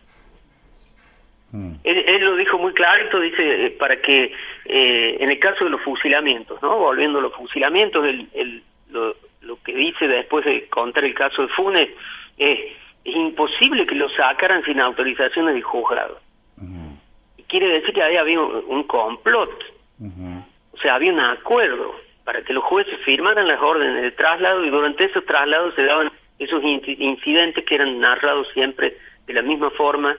Mm. 1.52 1.72
Él, 1.82 2.24
lo 2.24 2.36
dijo 2.36 2.58
muy 2.58 2.72
clarito, 2.72 3.18
dice, 3.20 3.66
eh, 3.66 3.70
para 3.70 4.00
que 4.00 4.32
eh, 4.66 5.16
en 5.18 5.30
el 5.30 5.38
caso 5.38 5.64
de 5.64 5.70
los 5.70 5.82
fusilamientos, 5.82 6.62
¿no? 6.62 6.78
Volviendo 6.78 7.18
a 7.18 7.22
los 7.22 7.34
fusilamientos, 7.34 8.04
el, 8.04 8.62
lo, 8.90 9.16
lo, 9.42 9.60
que 9.62 9.74
dice 9.74 10.06
después 10.06 10.44
de 10.44 10.68
contar 10.68 11.04
el 11.04 11.14
caso 11.14 11.42
de 11.42 11.48
Funes 11.48 11.88
es, 12.38 12.58
es 13.04 13.16
imposible 13.16 13.86
que 13.86 13.96
lo 13.96 14.08
sacaran 14.10 14.64
sin 14.64 14.80
autorizaciones 14.80 15.54
del 15.54 15.62
juzgado. 15.62 16.20
Y 17.36 17.42
quiere 17.44 17.68
decir 17.68 17.94
que 17.94 18.02
ahí 18.02 18.16
había 18.16 18.40
un 18.40 18.84
complot, 18.84 19.50
o 20.72 20.78
sea, 20.78 20.94
había 20.94 21.12
un 21.12 21.20
acuerdo 21.20 21.94
para 22.24 22.42
que 22.42 22.52
los 22.52 22.62
jueces 22.64 22.98
firmaran 23.04 23.48
las 23.48 23.60
órdenes 23.60 24.02
de 24.02 24.10
traslado 24.12 24.64
y 24.64 24.70
durante 24.70 25.04
esos 25.04 25.24
traslados 25.24 25.74
se 25.74 25.84
daban 25.84 26.12
esos 26.38 26.62
incidentes 26.62 27.64
que 27.64 27.74
eran 27.74 27.98
narrados 27.98 28.46
siempre 28.54 28.96
de 29.26 29.32
la 29.34 29.42
misma 29.42 29.70
forma 29.70 30.16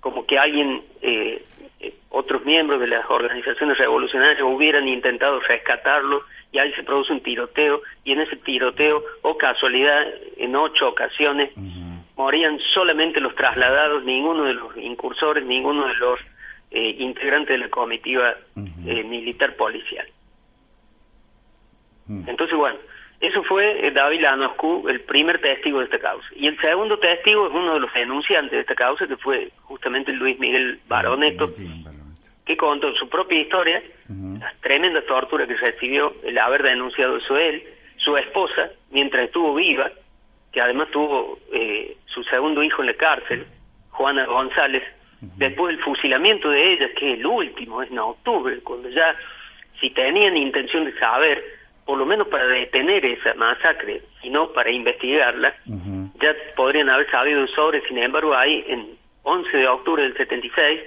como 0.00 0.26
que 0.26 0.38
alguien, 0.38 0.82
eh, 1.02 1.44
eh, 1.80 1.94
otros 2.10 2.44
miembros 2.44 2.80
de 2.80 2.88
las 2.88 3.08
organizaciones 3.10 3.78
revolucionarias 3.78 4.40
hubieran 4.42 4.86
intentado 4.88 5.40
rescatarlo 5.40 6.22
y 6.52 6.58
ahí 6.58 6.72
se 6.72 6.82
produce 6.82 7.12
un 7.12 7.22
tiroteo 7.22 7.82
y 8.04 8.12
en 8.12 8.20
ese 8.20 8.36
tiroteo, 8.36 9.02
o 9.22 9.36
casualidad, 9.36 10.06
en 10.36 10.56
ocho 10.56 10.88
ocasiones, 10.88 11.50
morían 12.16 12.58
solamente 12.74 13.20
los 13.20 13.34
trasladados, 13.34 14.04
ninguno 14.04 14.44
de 14.44 14.54
los 14.54 14.76
incursores, 14.76 15.44
ninguno 15.44 15.86
de 15.86 15.94
los 15.94 16.20
eh, 16.70 16.96
integrantes 16.98 17.48
de 17.48 17.58
la 17.58 17.68
comitiva 17.68 18.34
militar 18.54 19.54
policial. 19.56 20.06
Entonces, 22.26 22.56
bueno, 22.56 22.78
eso 23.20 23.42
fue 23.42 23.86
eh, 23.86 23.90
David 23.90 24.20
Lanoscu, 24.20 24.88
el 24.88 25.00
primer 25.00 25.40
testigo 25.40 25.80
de 25.80 25.86
esta 25.86 25.98
causa. 25.98 26.26
Y 26.36 26.46
el 26.46 26.58
segundo 26.60 26.98
testigo 26.98 27.48
es 27.48 27.52
uno 27.52 27.74
de 27.74 27.80
los 27.80 27.92
denunciantes 27.92 28.52
de 28.52 28.60
esta 28.60 28.76
causa, 28.76 29.08
que 29.08 29.16
fue 29.16 29.50
justamente 29.62 30.12
Luis 30.12 30.38
Miguel 30.38 30.78
Baroneto, 30.86 31.50
que 32.46 32.56
contó 32.56 32.94
su 32.94 33.08
propia 33.08 33.40
historia, 33.40 33.82
las 34.08 34.56
tremendas 34.60 35.04
torturas 35.06 35.48
que 35.48 35.56
recibió, 35.56 36.14
el 36.22 36.38
haber 36.38 36.62
denunciado 36.62 37.16
eso 37.16 37.36
él, 37.36 37.62
su 37.96 38.16
esposa, 38.16 38.70
mientras 38.90 39.24
estuvo 39.24 39.54
viva, 39.54 39.90
que 40.52 40.60
además 40.60 40.88
tuvo 40.92 41.40
eh, 41.52 41.96
su 42.06 42.22
segundo 42.24 42.62
hijo 42.62 42.82
en 42.82 42.86
la 42.86 42.94
cárcel, 42.94 43.46
Juana 43.90 44.26
González, 44.26 44.84
después 45.20 45.76
el 45.76 45.82
fusilamiento 45.82 46.48
de 46.50 46.72
ella, 46.72 46.88
que 46.96 47.14
es 47.14 47.18
el 47.18 47.26
último, 47.26 47.82
es 47.82 47.90
en 47.90 47.98
octubre, 47.98 48.60
cuando 48.60 48.88
ya, 48.90 49.16
si 49.80 49.90
tenían 49.90 50.36
intención 50.36 50.84
de 50.84 50.96
saber, 51.00 51.57
por 51.88 51.96
lo 51.96 52.04
menos 52.04 52.28
para 52.28 52.44
detener 52.44 53.02
esa 53.02 53.32
masacre, 53.32 54.02
y 54.22 54.28
no 54.28 54.52
para 54.52 54.70
investigarla, 54.70 55.54
ya 56.20 56.36
podrían 56.54 56.90
haber 56.90 57.10
sabido 57.10 57.46
sobre, 57.46 57.80
sin 57.88 57.96
embargo, 57.96 58.36
ahí 58.36 58.62
en 58.68 58.90
11 59.22 59.56
de 59.56 59.66
octubre 59.66 60.02
del 60.02 60.14
76, 60.14 60.82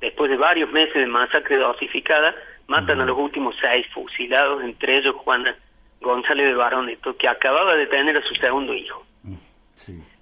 después 0.00 0.28
de 0.32 0.36
varios 0.36 0.72
meses 0.72 0.94
de 0.96 1.06
masacre 1.06 1.56
dosificada, 1.56 2.34
matan 2.66 3.00
a 3.00 3.04
los 3.04 3.16
últimos 3.16 3.54
seis 3.60 3.86
fusilados, 3.94 4.64
entre 4.64 4.98
ellos 4.98 5.14
Juana 5.14 5.54
González 6.00 6.46
de 6.48 6.54
Baroneto, 6.54 7.16
que 7.16 7.28
acababa 7.28 7.76
de 7.76 7.86
tener 7.86 8.16
a 8.16 8.22
su 8.22 8.34
segundo 8.34 8.74
hijo 8.74 9.06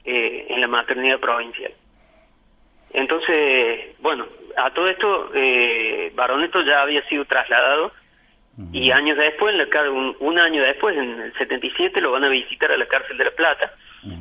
eh, 0.04 0.46
en 0.50 0.60
la 0.60 0.68
maternidad 0.68 1.20
provincial. 1.20 1.72
Entonces, 2.90 3.98
bueno, 4.00 4.26
a 4.58 4.68
todo 4.74 4.88
esto, 4.88 5.30
eh, 5.32 6.12
Baroneto 6.14 6.62
ya 6.62 6.82
había 6.82 7.02
sido 7.08 7.24
trasladado 7.24 7.92
y 8.72 8.90
años 8.90 9.16
después, 9.16 9.54
un, 9.90 10.16
un, 10.20 10.38
año 10.38 10.62
después, 10.62 10.96
en 10.96 11.20
el 11.20 11.32
77, 11.34 12.00
lo 12.00 12.12
van 12.12 12.24
a 12.24 12.28
visitar 12.28 12.70
a 12.70 12.76
la 12.76 12.86
cárcel 12.86 13.18
de 13.18 13.24
La 13.24 13.30
Plata 13.30 13.72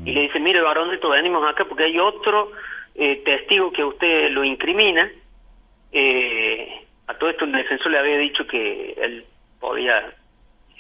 y 0.05 0.12
le 0.12 0.21
dicen, 0.21 0.43
mire, 0.43 0.62
varón, 0.62 0.93
esto 0.93 1.10
venimos 1.10 1.48
acá 1.48 1.65
porque 1.65 1.86
hay 1.86 1.98
otro 2.00 2.51
eh, 2.93 3.21
testigo 3.25 3.71
que 3.71 3.83
usted 3.83 4.29
lo 4.29 4.43
incrimina. 4.43 5.10
Eh, 5.91 6.86
a 7.07 7.13
todo 7.15 7.29
esto 7.29 7.45
el 7.45 7.51
defensor 7.51 7.91
le 7.91 8.00
había 8.00 8.17
dicho 8.17 8.45
que 8.45 8.93
él 9.01 9.25
podía, 9.60 10.13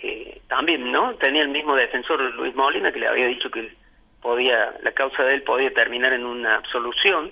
eh, 0.03 0.41
también, 0.47 0.91
¿no? 0.91 1.15
Tenía 1.15 1.41
el 1.41 1.49
mismo 1.49 1.75
defensor 1.75 2.21
Luis 2.35 2.55
Molina 2.55 2.91
que 2.91 2.99
le 2.99 3.07
había 3.07 3.25
dicho 3.25 3.49
que 3.49 3.71
podía, 4.21 4.73
la 4.83 4.91
causa 4.91 5.23
de 5.23 5.33
él 5.33 5.43
podía 5.43 5.73
terminar 5.73 6.13
en 6.13 6.25
una 6.25 6.55
absolución. 6.57 7.31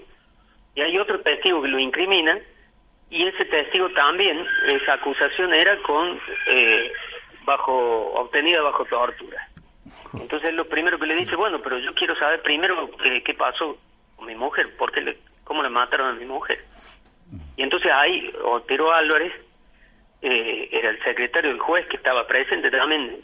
Y 0.73 0.81
hay 0.81 0.97
otro 0.97 1.19
testigo 1.19 1.61
que 1.61 1.67
lo 1.67 1.77
incrimina 1.77 2.39
y 3.09 3.27
ese 3.27 3.45
testigo 3.45 3.89
también, 3.89 4.45
esa 4.67 4.93
acusación 4.93 5.53
era 5.53 5.77
con 5.81 6.19
eh, 6.47 6.91
bajo 7.43 8.13
obtenida 8.13 8.61
bajo 8.61 8.85
tortura. 8.85 9.47
Entonces 10.13 10.53
lo 10.53 10.65
primero 10.65 10.99
que 10.99 11.07
le 11.07 11.15
dice, 11.15 11.35
bueno, 11.35 11.59
pero 11.61 11.79
yo 11.79 11.93
quiero 11.93 12.15
saber 12.15 12.41
primero 12.41 12.89
eh, 13.03 13.21
qué 13.23 13.33
pasó 13.33 13.77
con 14.15 14.27
mi 14.27 14.35
mujer, 14.35 14.75
por 14.77 14.95
le, 14.97 15.17
cómo 15.43 15.63
le 15.63 15.69
mataron 15.69 16.07
a 16.07 16.19
mi 16.19 16.25
mujer. 16.25 16.63
Y 17.57 17.63
entonces 17.63 17.91
ahí 17.91 18.31
Otero 18.43 18.91
Álvarez 18.91 19.33
eh, 20.21 20.69
era 20.71 20.89
el 20.89 21.03
secretario 21.03 21.51
del 21.51 21.59
juez 21.59 21.87
que 21.87 21.97
estaba 21.97 22.27
presente 22.27 22.69
también, 22.69 23.17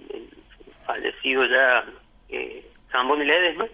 fallecido 0.85 1.45
ya 1.45 1.85
eh, 2.29 2.65
Zamboni 2.91 3.25
Ledesma, 3.25 3.65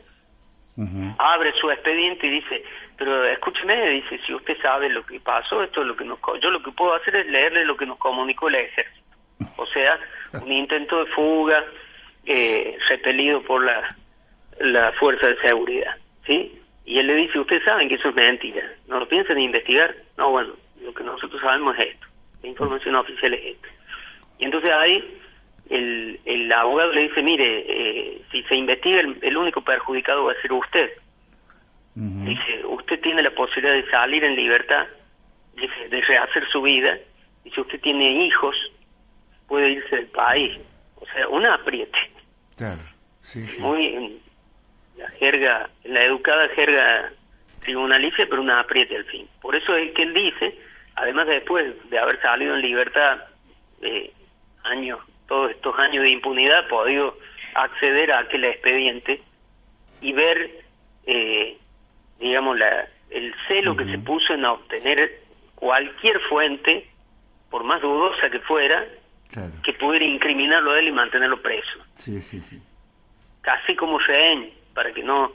abre 1.17 1.53
su 1.59 1.69
expediente 1.69 2.27
y 2.27 2.31
dice, 2.31 2.63
pero 2.97 3.23
escúcheme, 3.25 3.89
dice, 3.89 4.19
si 4.25 4.33
usted 4.33 4.57
sabe 4.61 4.89
lo 4.89 5.05
que 5.05 5.19
pasó, 5.19 5.63
esto 5.63 5.81
es 5.81 5.87
lo 5.87 5.95
que 5.95 6.05
nos... 6.05 6.19
Yo 6.41 6.49
lo 6.49 6.61
que 6.61 6.71
puedo 6.71 6.93
hacer 6.93 7.15
es 7.15 7.27
leerle 7.27 7.65
lo 7.65 7.75
que 7.75 7.85
nos 7.85 7.97
comunicó 7.97 8.47
el 8.47 8.55
ejército. 8.55 9.07
O 9.57 9.65
sea, 9.67 9.99
un 10.41 10.51
intento 10.51 11.03
de 11.03 11.11
fuga 11.11 11.63
eh, 12.25 12.77
repelido 12.89 13.41
por 13.41 13.63
la, 13.63 13.95
la 14.59 14.91
fuerza 14.93 15.27
de 15.27 15.37
seguridad, 15.41 15.95
¿sí? 16.25 16.57
Y 16.85 16.99
él 16.99 17.07
le 17.07 17.15
dice, 17.15 17.39
ustedes 17.39 17.63
saben 17.63 17.89
que 17.89 17.95
eso 17.95 18.09
es 18.09 18.15
mentira, 18.15 18.63
¿no 18.87 18.99
lo 18.99 19.07
piensan 19.07 19.39
investigar? 19.39 19.95
No, 20.17 20.31
bueno, 20.31 20.53
lo 20.83 20.93
que 20.93 21.03
nosotros 21.03 21.39
sabemos 21.41 21.77
es 21.79 21.89
esto, 21.93 22.07
la 22.41 22.49
información 22.49 22.95
oficial 22.95 23.33
es 23.33 23.55
esto. 23.55 23.67
Y 24.39 24.45
entonces 24.45 24.71
ahí 24.71 25.20
el, 25.71 26.19
el 26.25 26.51
abogado 26.51 26.91
le 26.93 27.03
dice, 27.03 27.21
mire, 27.21 27.65
eh, 27.67 28.21
si 28.31 28.43
se 28.43 28.55
investiga, 28.55 28.99
el 28.99 29.37
único 29.37 29.61
perjudicado 29.61 30.25
va 30.25 30.33
a 30.33 30.41
ser 30.41 30.53
usted 30.53 30.91
Dice, 31.93 32.65
usted 32.65 33.01
tiene 33.01 33.21
la 33.21 33.31
posibilidad 33.31 33.73
de 33.73 33.89
salir 33.89 34.23
en 34.23 34.35
libertad, 34.35 34.87
de 35.89 36.01
rehacer 36.01 36.47
su 36.49 36.61
vida. 36.61 36.97
Dice, 37.43 37.59
usted 37.59 37.81
tiene 37.81 38.25
hijos, 38.25 38.55
puede 39.47 39.71
irse 39.71 39.97
del 39.97 40.07
país. 40.07 40.57
O 40.95 41.05
sea, 41.07 41.27
un 41.27 41.45
apriete. 41.45 41.97
Claro, 42.55 42.81
Muy 43.59 44.19
la 44.97 45.09
jerga, 45.11 45.69
la 45.83 46.03
educada 46.03 46.47
jerga 46.49 47.11
tribunalicia, 47.59 48.25
pero 48.29 48.41
un 48.41 48.51
apriete 48.51 48.95
al 48.95 49.05
fin. 49.05 49.27
Por 49.41 49.55
eso 49.55 49.75
es 49.75 49.91
que 49.93 50.03
él 50.03 50.13
dice, 50.13 50.57
además 50.95 51.27
de 51.27 51.33
después 51.33 51.89
de 51.89 51.99
haber 51.99 52.21
salido 52.21 52.55
en 52.55 52.61
libertad 52.61 53.19
eh, 53.81 54.11
años, 54.63 54.99
todos 55.31 55.51
estos 55.51 55.79
años 55.79 56.03
de 56.03 56.09
impunidad, 56.09 56.67
podido 56.67 57.17
acceder 57.55 58.11
a 58.11 58.19
aquel 58.19 58.43
expediente 58.43 59.21
y 60.01 60.11
ver 60.11 60.65
eh, 61.05 61.57
digamos, 62.19 62.57
la, 62.59 62.85
el 63.09 63.33
celo 63.47 63.77
que 63.77 63.85
se 63.85 63.97
puso 63.99 64.33
en 64.33 64.43
obtener 64.43 65.21
cualquier 65.55 66.19
fuente, 66.27 66.85
por 67.49 67.63
más 67.63 67.81
dudosa 67.81 68.29
que 68.29 68.39
fuera, 68.39 68.85
que 69.63 69.71
pudiera 69.73 70.03
incriminarlo 70.03 70.71
a 70.71 70.79
él 70.79 70.89
y 70.89 70.91
mantenerlo 70.91 71.41
preso. 71.41 71.79
Sí, 71.95 72.21
sí, 72.21 72.41
sí. 72.41 72.61
Casi 73.39 73.73
como 73.77 73.99
rehén, 73.99 74.51
para 74.73 74.91
que 74.91 75.01
no 75.01 75.31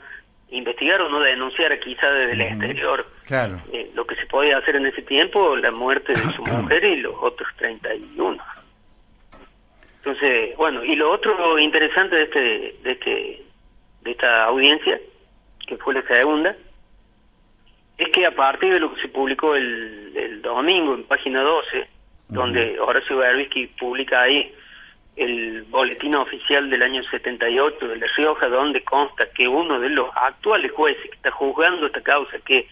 investigara 0.49 1.05
o 1.05 1.09
no 1.09 1.21
denunciara 1.21 1.79
quizá 1.79 2.07
desde 2.11 2.33
el 2.33 2.41
exterior 2.41 3.05
claro. 3.25 3.59
Eh, 3.73 3.91
lo 3.95 4.05
que 4.05 4.15
se 4.15 4.27
podía 4.27 4.59
hacer 4.59 4.75
en 4.75 4.85
ese 4.85 5.01
tiempo, 5.01 5.55
la 5.55 5.71
muerte 5.71 6.13
de 6.13 6.19
su 6.35 6.43
mujer 6.43 6.83
y 6.83 7.01
los 7.01 7.15
otros 7.19 7.49
31. 7.57 8.37
Entonces, 10.07 10.55
bueno, 10.55 10.85
y 10.85 10.95
lo 10.95 11.11
otro 11.11 11.59
interesante 11.59 12.15
de 12.15 12.23
este 12.23 12.75
de 12.81 12.91
este 12.91 13.43
de 14.03 14.11
esta 14.11 14.45
audiencia, 14.45 15.01
que 15.67 15.75
fue 15.75 15.95
la 15.95 16.01
segunda, 16.03 16.55
es 17.97 18.07
que 18.13 18.25
a 18.25 18.31
partir 18.31 18.71
de 18.71 18.79
lo 18.79 18.93
que 18.93 19.01
se 19.01 19.09
publicó 19.09 19.53
el, 19.53 20.13
el 20.15 20.41
domingo 20.41 20.93
en 20.93 21.03
página 21.03 21.41
12, 21.41 21.87
donde 22.29 22.79
Horacio 22.79 23.17
Berbisky 23.17 23.67
publica 23.77 24.21
ahí 24.21 24.49
el 25.17 25.63
boletín 25.63 26.15
oficial 26.15 26.69
del 26.69 26.83
año 26.83 27.03
78 27.03 27.85
de 27.85 27.97
La 27.97 28.07
Rioja, 28.15 28.47
donde 28.47 28.85
consta 28.85 29.29
que 29.31 29.45
uno 29.45 29.77
de 29.81 29.89
los 29.89 30.09
actuales 30.15 30.71
jueces 30.71 31.03
que 31.03 31.17
está 31.17 31.31
juzgando 31.31 31.85
esta 31.85 31.99
causa, 31.99 32.39
que 32.45 32.65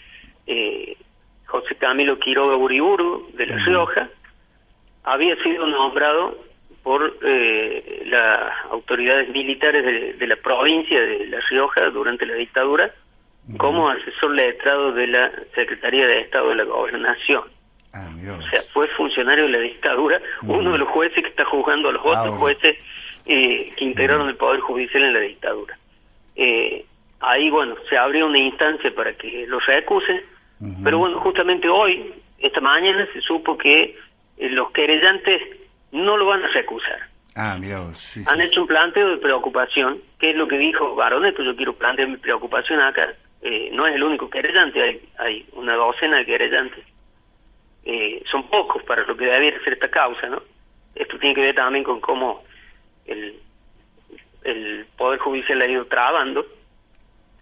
eh, 0.48 0.96
José 1.48 1.76
Camilo 1.76 2.18
Quiroga 2.18 2.56
Uriburu 2.56 3.30
de 3.34 3.46
La 3.48 3.58
Rioja, 3.58 4.08
había 5.04 5.36
sido 5.44 5.68
nombrado 5.68 6.55
por 6.86 7.18
eh, 7.24 8.04
las 8.06 8.54
autoridades 8.70 9.28
militares 9.30 9.84
de, 9.84 10.14
de, 10.14 10.28
la 10.28 10.36
provincia 10.36 11.02
de 11.02 11.26
La 11.26 11.40
Rioja 11.50 11.90
durante 11.90 12.28
la 12.28 12.36
dictadura 12.36 12.94
como 13.58 13.90
asesor 13.90 14.36
letrado 14.36 14.92
de 14.92 15.08
la 15.08 15.32
Secretaría 15.56 16.06
de 16.06 16.22
Estado 16.22 16.50
de 16.50 16.56
la 16.56 16.64
Gobernación. 16.64 17.44
Ah, 17.92 18.08
o 18.38 18.50
sea, 18.52 18.62
fue 18.72 18.88
funcionario 18.90 19.46
de 19.46 19.52
la 19.52 19.60
dictadura, 19.60 20.22
uno 20.44 20.74
de 20.74 20.78
los 20.78 20.90
jueces 20.90 21.24
que 21.24 21.30
está 21.30 21.46
juzgando 21.46 21.90
a 21.90 21.94
los 21.94 22.06
otros 22.06 22.36
Ah, 22.36 22.38
jueces 22.38 22.78
eh, 23.26 23.74
que 23.76 23.84
integraron 23.84 24.30
el 24.30 24.36
Poder 24.36 24.60
Judicial 24.60 25.06
en 25.06 25.14
la 25.14 25.22
dictadura. 25.22 25.76
Eh, 26.36 26.86
ahí, 27.20 27.50
bueno, 27.50 27.76
se 27.90 27.98
abrió 27.98 28.28
una 28.28 28.38
instancia 28.38 28.94
para 28.94 29.14
que 29.14 29.48
los 29.48 29.66
recusen, 29.66 30.22
Ujú. 30.62 30.84
pero 30.84 31.00
bueno, 31.00 31.20
justamente 31.20 31.68
hoy, 31.68 32.14
esta 32.38 32.62
mañana, 32.62 33.08
se 33.12 33.22
supo 33.22 33.58
que 33.58 33.98
eh, 34.38 34.50
los 34.50 34.70
querellantes 34.72 35.42
no 35.96 36.18
lo 36.18 36.26
van 36.28 36.44
a 36.44 36.48
recusar. 36.50 37.00
Ah, 37.36 37.58
mira 37.60 37.80
vos, 37.82 37.98
sí, 38.00 38.22
sí. 38.24 38.30
Han 38.30 38.40
hecho 38.42 38.62
un 38.62 38.68
planteo 38.68 39.10
de 39.10 39.18
preocupación, 39.18 40.00
que 40.20 40.30
es 40.32 40.36
lo 40.38 40.48
que 40.48 40.58
dijo 40.58 40.96
Baroneto, 40.96 41.44
yo 41.44 41.56
quiero 41.56 41.74
plantear 41.76 42.08
mi 42.08 42.18
preocupación 42.18 42.80
acá. 42.80 43.14
Eh, 43.42 43.70
no 43.74 43.86
es 43.86 43.96
el 43.96 44.04
único 44.04 44.30
querellante, 44.30 44.82
hay, 44.82 45.02
hay 45.20 45.46
una 45.54 45.76
docena 45.76 46.18
de 46.18 46.26
querellantes. 46.26 46.84
Eh, 47.84 48.24
son 48.32 48.48
pocos 48.50 48.82
para 48.84 49.04
lo 49.04 49.16
que 49.18 49.26
debiera 49.26 49.60
ser 49.64 49.74
esta 49.74 49.90
causa, 49.90 50.28
¿no? 50.28 50.42
Esto 50.96 51.20
tiene 51.20 51.36
que 51.36 51.42
ver 51.42 51.56
también 51.56 51.84
con 51.84 52.00
cómo 52.00 52.44
el, 53.06 53.36
el 54.44 54.86
Poder 54.98 55.20
Judicial 55.20 55.62
ha 55.62 55.68
ido 55.68 55.86
trabando. 55.86 56.46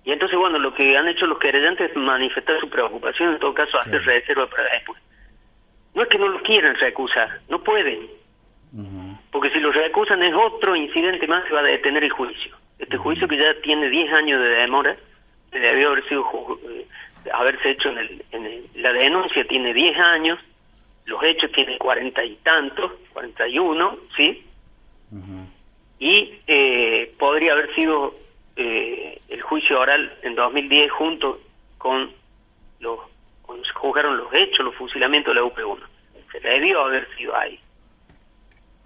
Y 0.05 0.11
entonces, 0.11 0.37
bueno, 0.37 0.59
lo 0.59 0.73
que 0.73 0.97
han 0.97 1.07
hecho 1.07 1.25
los 1.27 1.37
querellantes 1.39 1.91
es 1.91 1.95
manifestar 1.95 2.59
su 2.59 2.69
preocupación, 2.69 3.33
en 3.33 3.39
todo 3.39 3.53
caso, 3.53 3.77
hacer 3.79 4.01
Sí. 4.01 4.05
reserva 4.07 4.47
para 4.47 4.63
después. 4.73 4.99
No 5.95 6.01
es 6.01 6.09
que 6.09 6.17
no 6.17 6.27
lo 6.27 6.41
quieran 6.41 6.75
recusar, 6.75 7.39
no 7.47 7.63
pueden. 7.63 8.07
Porque 9.31 9.51
si 9.51 9.59
lo 9.59 9.71
recusan 9.71 10.23
es 10.23 10.33
otro 10.33 10.75
incidente 10.75 11.27
más 11.27 11.43
que 11.45 11.53
va 11.53 11.59
a 11.59 11.63
detener 11.63 12.03
el 12.03 12.11
juicio. 12.11 12.55
Este 12.79 12.97
juicio 12.97 13.27
que 13.27 13.37
ya 13.37 13.53
tiene 13.61 13.89
10 13.89 14.11
años 14.13 14.39
de 14.41 14.49
demora, 14.49 14.95
debió 15.51 15.89
haber 15.91 16.07
sido 16.09 16.59
eh, 16.69 16.85
haberse 17.33 17.69
hecho 17.71 17.89
en, 17.89 17.97
el, 17.99 18.25
en 18.31 18.45
el- 18.45 18.65
la 18.75 18.91
denuncia 18.91 19.45
tiene 19.45 19.73
10 19.73 19.97
años, 19.97 20.39
los 21.05 21.21
hechos 21.23 21.51
tienen 21.51 21.77
cuarenta 21.77 22.23
y 22.23 22.35
tantos, 22.37 22.91
41, 23.13 23.97
¿sí? 24.17 24.43
Ujú. 25.11 25.47
Y 25.99 26.33
eh, 26.47 27.13
podría 27.19 27.53
haber 27.53 27.73
sido 27.75 28.15
eh, 28.55 29.19
el 29.29 29.41
juicio 29.41 29.79
oral 29.79 30.11
en 30.23 30.33
2010 30.35 30.91
junto 30.91 31.39
con 31.77 32.11
los 32.79 32.99
cuando 33.43 33.63
se 33.65 33.73
juzgaron 33.73 34.17
los 34.17 34.33
hechos, 34.33 34.65
los 34.65 34.75
fusilamientos 34.75 35.33
de 35.35 35.41
la 35.41 35.45
UP1. 35.45 35.79
Se 36.31 36.39
debió 36.39 36.81
haber 36.81 37.07
sido 37.15 37.35
ahí. 37.37 37.59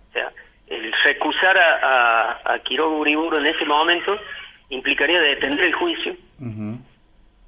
O 0.10 0.14
sea, 0.14 0.32
el 0.68 0.94
recusar 1.06 1.58
a, 1.58 2.32
a, 2.42 2.54
a 2.54 2.60
Quiroga 2.60 2.96
Uriburu 2.98 3.38
en 3.38 3.48
ese 3.48 3.66
momento 3.66 4.18
implicaría 4.70 5.20
detener 5.22 5.62
el 5.62 5.74
juicio 5.74 6.16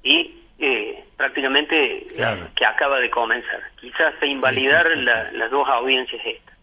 y 0.02 0.34
eh, 0.58 1.04
prácticamente 1.16 2.06
Claro. 2.14 2.44
eh, 2.44 2.48
que 2.56 2.64
acaba 2.66 2.98
de 3.00 3.10
comenzar. 3.10 3.60
Quizás 3.80 4.14
se 4.20 4.26
invalidar 4.26 4.84
sí, 4.86 4.94
sí, 4.94 5.02
la- 5.04 5.30
las 5.32 5.50
dos 5.50 5.66
audiencias 5.68 6.20
estas. 6.24 6.54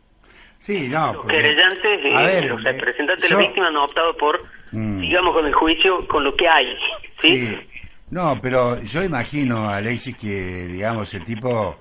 Sí, 0.60 0.88
no, 0.90 1.08
Los 1.14 1.16
porque- 1.18 1.36
querellantes, 1.38 2.00
eh, 2.06 2.10
ver, 2.16 2.50
los 2.50 2.66
eh, 2.66 2.72
representantes 2.72 3.30
de 3.30 3.36
la 3.36 3.42
víctima 3.42 3.68
han 3.68 3.78
optado 3.78 4.16
por, 4.18 4.44
Mm. 4.72 5.00
digamos, 5.02 5.34
con 5.34 5.46
el 5.46 5.54
juicio, 5.54 6.08
con 6.08 6.24
lo 6.24 6.36
que 6.36 6.48
hay. 6.48 6.76
No, 8.10 8.40
pero 8.42 8.82
yo 8.84 9.04
imagino, 9.04 9.70
Alexis, 9.70 10.16
que, 10.16 10.28
digamos, 10.68 11.14
el 11.14 11.26
tipo 11.26 11.78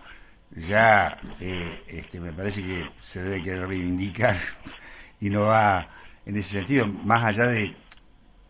ya, 0.56 1.18
eh, 1.40 1.82
este, 1.86 2.18
me 2.18 2.32
parece 2.32 2.62
que 2.62 2.90
se 2.98 3.22
debe 3.22 3.42
querer 3.42 3.68
reivindicar 3.68 4.36
y 5.20 5.28
no 5.30 5.42
va 5.42 5.88
en 6.24 6.36
ese 6.36 6.58
sentido, 6.58 6.86
más 6.86 7.22
allá 7.24 7.46
de, 7.46 7.74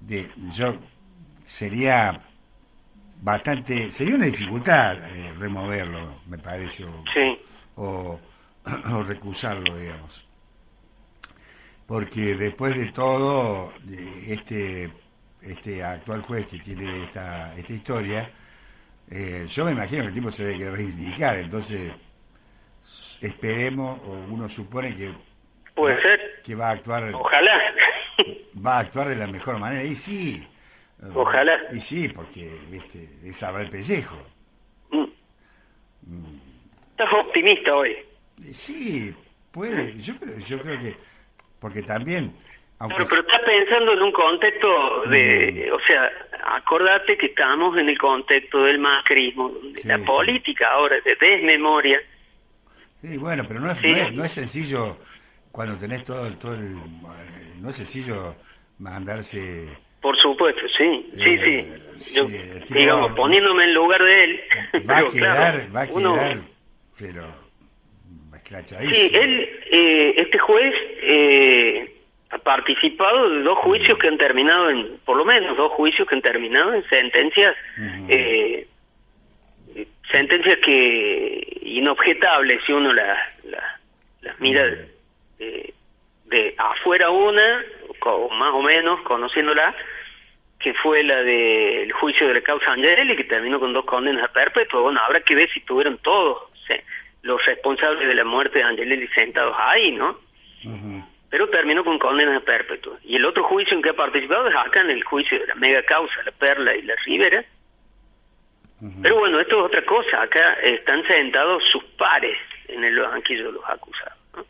de 0.01 0.31
yo, 0.53 0.77
sería 1.45 2.21
bastante, 3.21 3.93
sería 3.93 4.15
una 4.15 4.27
dificultad 4.27 4.97
eh, 5.15 5.33
removerlo, 5.39 6.21
me 6.27 6.39
parece, 6.39 6.85
o, 6.85 7.05
Sí. 7.13 7.39
o, 7.77 8.19
o 8.93 9.03
recusarlo, 9.03 9.77
digamos. 9.77 10.25
Porque 11.87 12.35
después 12.35 12.77
de 12.77 12.87
todo, 12.93 13.73
este, 14.27 14.91
este 15.41 15.85
actual 15.85 16.23
juez 16.23 16.47
que 16.47 16.59
tiene 16.59 17.05
esta, 17.05 17.55
esta 17.57 17.73
historia, 17.73 18.31
eh, 19.11 19.47
yo 19.49 19.65
me 19.65 19.73
imagino 19.73 20.03
que 20.03 20.09
el 20.09 20.15
tipo 20.15 20.31
se 20.31 20.45
debe 20.45 20.59
querer 20.59 20.73
reivindicar, 20.75 21.37
entonces 21.39 21.93
esperemos, 23.21 24.01
o 24.07 24.13
uno 24.31 24.49
supone 24.49 24.97
que 24.97 25.13
Puede 25.75 25.95
va- 25.97 26.03
ser. 26.03 26.21
que 26.45 26.55
va 26.55 26.69
a 26.69 26.73
actuar 26.73 27.15
Ojalá. 27.15 27.61
va 28.65 28.77
a 28.77 28.81
actuar 28.81 29.09
de 29.09 29.17
la 29.17 29.27
mejor 29.27 29.59
manera 29.59 29.85
y 29.85 29.95
sí 29.95 30.47
Ojalá. 31.15 31.53
y 31.73 31.81
sí 31.81 32.09
porque 32.09 32.59
viste 32.71 33.09
es 33.25 33.43
el 33.43 33.71
pellejo 33.71 34.17
Mm. 34.91 35.05
Mm. 36.07 36.41
Estás 36.93 37.13
optimista 37.27 37.75
hoy. 37.75 37.97
Sí 38.53 39.15
puede 39.51 39.99
yo 40.01 40.15
yo 40.47 40.61
creo 40.61 40.79
que 40.81 40.97
porque 41.59 41.83
también 41.83 42.33
aunque 42.79 42.97
Pero, 42.97 43.09
pero 43.09 43.21
estás 43.23 43.41
pensando 43.43 43.93
en 43.93 44.03
un 44.03 44.13
contexto 44.13 45.03
de, 45.09 45.69
Mm. 45.71 45.75
o 45.75 45.81
sea, 45.87 46.13
acordate 46.57 47.17
que 47.17 47.27
estamos 47.27 47.77
en 47.79 47.89
el 47.89 47.99
contexto 47.99 48.63
del 48.65 48.79
macrismo, 48.79 49.53
Sí, 49.77 49.89
la 49.89 49.99
sí. 49.99 50.05
política 50.05 50.69
ahora 50.73 50.97
de 51.05 51.15
desmemoria, 51.17 52.01
sí 53.01 53.17
bueno 53.17 53.45
pero 53.49 53.61
no 53.61 53.71
es, 53.73 53.79
Sí. 53.79 53.89
no 53.91 53.97
es 53.97 54.13
no 54.13 54.25
es 54.25 54.33
sencillo 54.33 54.99
cuando 55.53 55.77
tenés 55.79 56.05
todo 56.05 56.27
el- 56.27 56.39
todo 56.39 56.55
el 56.55 56.75
eh, 56.77 57.55
no 57.61 57.71
es 57.71 57.77
sencillo 57.77 58.35
mandarse 58.79 59.69
por 60.01 60.17
supuesto, 60.21 60.61
sí, 60.79 61.11
sí, 61.15 61.31
Eh, 61.35 61.81
sí. 61.97 62.05
Sí, 62.15 62.21
tipo- 62.21 62.79
digamos, 62.79 63.13
poniéndome 63.13 63.65
en 63.65 63.75
lugar 63.75 64.03
de 64.05 64.25
él, 64.25 64.41
va 64.89 64.99
a 64.99 65.01
pero 65.01 65.11
quedar 65.13 65.37
claro, 65.55 65.73
va 65.75 65.83
a 65.83 65.89
uno- 65.91 66.15
quedar 66.15 66.39
pero 66.99 67.27
escrachadísimo 68.37 68.95
Sí, 68.97 69.11
él, 69.17 69.61
eh, 69.73 70.15
este 70.19 70.39
juez 70.39 70.75
eh, 71.03 71.86
participado 72.47 73.29
de 73.29 73.43
dos 73.43 73.59
juicios 73.59 73.99
que 73.99 74.07
han 74.07 74.19
terminado 74.19 74.71
en, 74.71 74.99
por 75.05 75.17
lo 75.17 75.25
menos 75.25 75.57
dos 75.57 75.73
juicios 75.73 76.07
que 76.07 76.15
han 76.15 76.23
terminado 76.23 76.73
en 76.75 76.89
sentencias, 76.89 77.57
eh, 78.09 78.69
sentencias 80.13 80.57
que 80.65 81.59
inobjetables 81.63 82.63
si 82.65 82.73
uno 82.73 82.93
las 82.93 83.19
la, 83.51 83.81
las 84.23 84.41
mira 84.41 84.63
de, 85.39 85.75
de 86.27 86.55
afuera 86.57 87.11
una, 87.11 87.65
o 88.01 88.31
más 88.31 88.55
o 88.55 88.63
menos 88.63 89.01
conociéndola, 89.01 89.75
que 90.61 90.73
fue 90.75 91.03
la 91.03 91.23
del 91.25 91.91
juicio 91.95 92.29
de 92.29 92.35
la 92.35 92.41
causa 92.43 92.71
Angeli, 92.71 93.17
que 93.17 93.25
terminó 93.25 93.59
con 93.59 93.73
dos 93.73 93.85
condenas 93.87 94.23
a 94.23 94.33
perpetua. 94.33 94.83
Bueno, 94.83 95.01
habrá 95.05 95.21
que 95.21 95.35
ver 95.35 95.51
si 95.51 95.61
tuvieron 95.63 95.99
todos 95.99 96.45
los 97.23 97.45
responsables 97.45 98.07
de 98.07 98.15
la 98.15 98.25
muerte 98.25 98.61
de 98.61 98.65
Angelelli 98.65 99.09
sentados 99.09 99.57
ahí, 99.59 99.91
¿no? 99.91 100.17
Ujú. 100.65 101.16
Pero 101.31 101.49
terminó 101.49 101.85
con 101.85 101.99
condenas 101.99 102.43
perpetua. 102.43 102.99
Y 103.03 103.17
el 103.17 103.25
otro 103.25 103.45
juicio 103.45 103.77
en 103.77 103.83
que 103.83 103.91
ha 103.91 103.95
participado 103.95 104.49
es 104.49 104.55
acá 104.55 104.83
en 104.83 104.91
el 104.91 105.03
juicio 105.03 105.39
de 105.39 105.47
la 105.47 105.55
mega 105.57 105.83
causa, 105.83 106.15
la 106.25 106.33
Perla 106.33 106.75
y 106.75 106.83
la 106.83 106.95
Rivera. 107.05 107.45
Pero 109.03 109.19
bueno, 109.19 109.41
esto 109.41 109.59
es 109.59 109.65
otra 109.65 109.85
cosa. 109.85 110.23
Acá 110.23 110.55
están 110.63 111.03
sentados 111.09 111.63
sus 111.73 111.83
pares 111.99 112.39
en 112.69 112.85
el 112.85 112.99
banquillo 113.01 113.47
de 113.47 113.53
los 113.53 113.65
acusados. 113.69 114.19
No, 114.37 114.45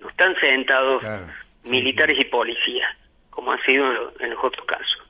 no 0.00 0.08
están 0.08 0.34
sentados 0.40 1.00
Claro, 1.00 1.26
sí, 1.62 1.70
militares 1.70 2.18
y 2.18 2.24
policías, 2.24 2.96
como 3.30 3.52
ha 3.52 3.62
sido 3.64 4.12
en 4.18 4.30
los 4.30 4.44
otros 4.44 4.66
casos. 4.66 5.05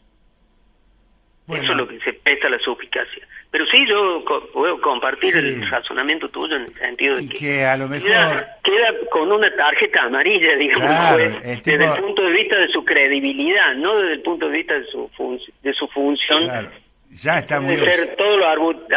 Bueno. 1.46 1.62
Eso 1.62 1.72
es 1.72 1.78
lo 1.78 1.88
que 1.88 2.00
se 2.00 2.12
pesa 2.12 2.48
la 2.48 2.58
suficacia. 2.58 3.26
Pero 3.50 3.64
sí, 3.66 3.86
yo 3.88 4.24
co- 4.24 4.46
puedo 4.52 4.80
compartir 4.80 5.32
Sí. 5.32 5.38
el 5.38 5.70
razonamiento 5.70 6.28
tuyo 6.28 6.56
en 6.56 6.62
el 6.62 6.74
sentido 6.74 7.16
de 7.16 7.22
y 7.22 7.28
que, 7.28 7.38
que 7.38 7.64
a 7.64 7.76
lo 7.76 7.88
mejor 7.88 8.08
queda, 8.08 8.56
queda 8.64 8.88
con 9.10 9.30
una 9.30 9.48
tarjeta 9.54 10.02
amarilla, 10.02 10.56
digamos, 10.56 10.86
Claro, 10.88 11.16
pues, 11.16 11.44
el 11.44 11.62
desde 11.62 11.84
el 11.84 12.02
punto 12.02 12.22
de 12.22 12.30
vista 12.32 12.56
de 12.58 12.68
su 12.68 12.84
credibilidad, 12.84 13.74
no 13.76 13.94
desde 13.94 14.12
el 14.14 14.22
punto 14.22 14.46
de 14.48 14.52
vista 14.56 14.74
de 14.74 14.84
su, 14.86 15.08
fun- 15.16 15.40
de 15.62 15.72
su 15.72 15.86
función. 15.88 16.44
claro, 16.44 16.68
ya 17.12 17.38
está 17.38 17.60
muy 17.60 17.76
Puede 17.76 17.92
ser 17.92 18.16
todo 18.16 18.36
lo 18.36 18.46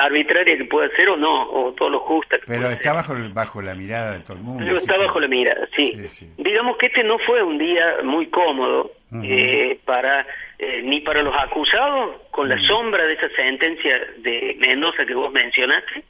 arbitraria 0.02 0.58
que 0.58 0.66
pueda 0.66 0.90
ser 0.96 1.08
o 1.10 1.16
no, 1.18 1.44
o 1.52 1.72
todo 1.74 1.90
lo 1.92 2.00
justa 2.00 2.38
que 2.40 2.46
pero 2.48 2.70
está 2.72 2.84
ser. 2.90 2.94
bajo 2.96 3.14
bajo 3.34 3.62
la 3.62 3.76
mirada 3.76 4.14
de 4.14 4.20
todo 4.22 4.34
el 4.38 4.44
mundo 4.44 4.64
Pero 4.66 4.78
está 4.78 4.96
que- 4.96 5.02
bajo 5.02 5.20
la 5.20 5.28
mirada, 5.28 5.68
sí. 5.76 5.94
Sí, 5.96 6.10
sí. 6.10 6.30
Digamos 6.38 6.78
que 6.78 6.88
este 6.88 7.04
no 7.04 7.18
fue 7.20 7.44
un 7.44 7.60
día 7.60 7.98
muy 8.04 8.26
cómodo 8.28 8.92
eh, 9.24 9.80
para 9.86 10.26
eh, 10.60 10.82
ni 10.84 11.00
para 11.02 11.24
los 11.24 11.34
acusados, 11.36 12.18
con 12.32 12.50
la 12.50 12.60
sombra 12.68 13.06
de 13.06 13.14
esa 13.14 13.30
sentencia 13.30 13.98
de 14.18 14.58
Mendoza 14.60 15.06
que 15.06 15.14
vos 15.14 15.32
mencionaste, 15.32 16.04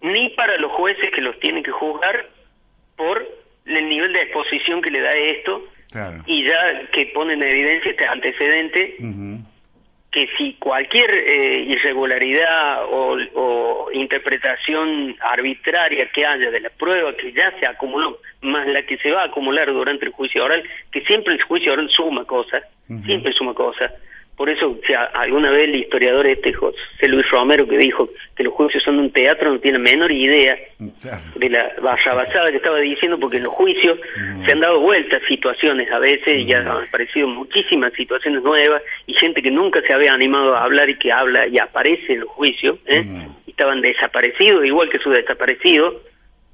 ni 0.00 0.30
para 0.30 0.56
los 0.58 0.72
jueces 0.72 1.10
que 1.14 1.20
los 1.20 1.38
tienen 1.38 1.62
que 1.62 1.70
juzgar 1.70 2.26
por 2.96 3.22
el 3.66 3.88
nivel 3.88 4.12
de 4.14 4.22
exposición 4.22 4.80
que 4.80 4.90
le 4.90 5.00
da 5.00 5.12
esto 5.12 5.62
Claro. 5.92 6.22
y 6.26 6.44
ya 6.46 6.86
que 6.92 7.06
pone 7.14 7.34
en 7.34 7.42
evidencia 7.42 7.90
este 7.90 8.06
antecedente. 8.06 8.96
Que 10.10 10.26
si 10.38 10.54
cualquier 10.54 11.10
eh, 11.10 11.64
irregularidad 11.68 12.84
o, 12.90 13.18
o 13.34 13.92
interpretación 13.92 15.14
arbitraria 15.20 16.08
que 16.14 16.24
haya 16.24 16.50
de 16.50 16.60
la 16.60 16.70
prueba 16.70 17.14
que 17.14 17.32
ya 17.32 17.52
se 17.60 17.66
acumuló, 17.66 18.18
más 18.40 18.66
la 18.68 18.82
que 18.84 18.96
se 18.98 19.12
va 19.12 19.22
a 19.22 19.26
acumular 19.26 19.70
durante 19.72 20.06
el 20.06 20.12
juicio 20.12 20.44
oral, 20.44 20.62
que 20.90 21.02
siempre 21.02 21.34
el 21.34 21.42
juicio 21.42 21.72
oral 21.72 21.88
suma 21.90 22.24
cosas, 22.24 22.62
siempre 23.04 23.32
suma 23.32 23.52
cosas. 23.52 23.92
Por 24.38 24.48
eso, 24.48 24.78
si 24.86 24.92
a- 24.94 25.10
alguna 25.14 25.50
vez 25.50 25.68
el 25.68 25.74
historiador 25.74 26.24
este 26.28 26.52
José 26.52 26.78
Luis 27.08 27.28
Romero 27.30 27.66
que 27.66 27.76
dijo 27.76 28.08
que 28.36 28.44
los 28.44 28.54
juicios 28.54 28.84
son 28.84 29.00
un 29.00 29.10
teatro 29.10 29.52
no 29.52 29.58
tiene 29.58 29.78
la 29.78 29.84
menor 29.84 30.12
idea 30.12 30.56
Claro. 31.02 31.18
de 31.34 31.50
la 31.50 31.72
basada 31.82 32.24
que 32.50 32.56
estaba 32.58 32.78
diciendo, 32.78 33.18
porque 33.18 33.38
en 33.38 33.42
los 33.42 33.52
juicios 33.52 33.98
Mm. 34.16 34.46
se 34.46 34.52
han 34.52 34.60
dado 34.60 34.78
vueltas 34.78 35.20
situaciones 35.26 35.90
a 35.90 35.98
veces 35.98 36.38
y 36.38 36.46
ya 36.46 36.60
Mm. 36.62 36.68
han 36.70 36.84
aparecido 36.84 37.26
muchísimas 37.26 37.92
situaciones 37.94 38.40
nuevas 38.44 38.80
y 39.08 39.14
gente 39.14 39.42
que 39.42 39.50
nunca 39.50 39.80
se 39.82 39.92
había 39.92 40.12
animado 40.14 40.54
a 40.54 40.62
hablar 40.62 40.88
y 40.88 40.96
que 40.98 41.10
habla 41.10 41.48
y 41.48 41.58
aparece 41.58 42.12
en 42.12 42.20
los 42.20 42.28
juicios, 42.28 42.78
¿eh? 42.86 43.02
Mm. 43.02 43.26
y 43.44 43.50
estaban 43.50 43.80
desaparecidos, 43.80 44.64
igual 44.64 44.88
que 44.88 45.00
sus 45.00 45.12
desaparecidos, 45.14 45.96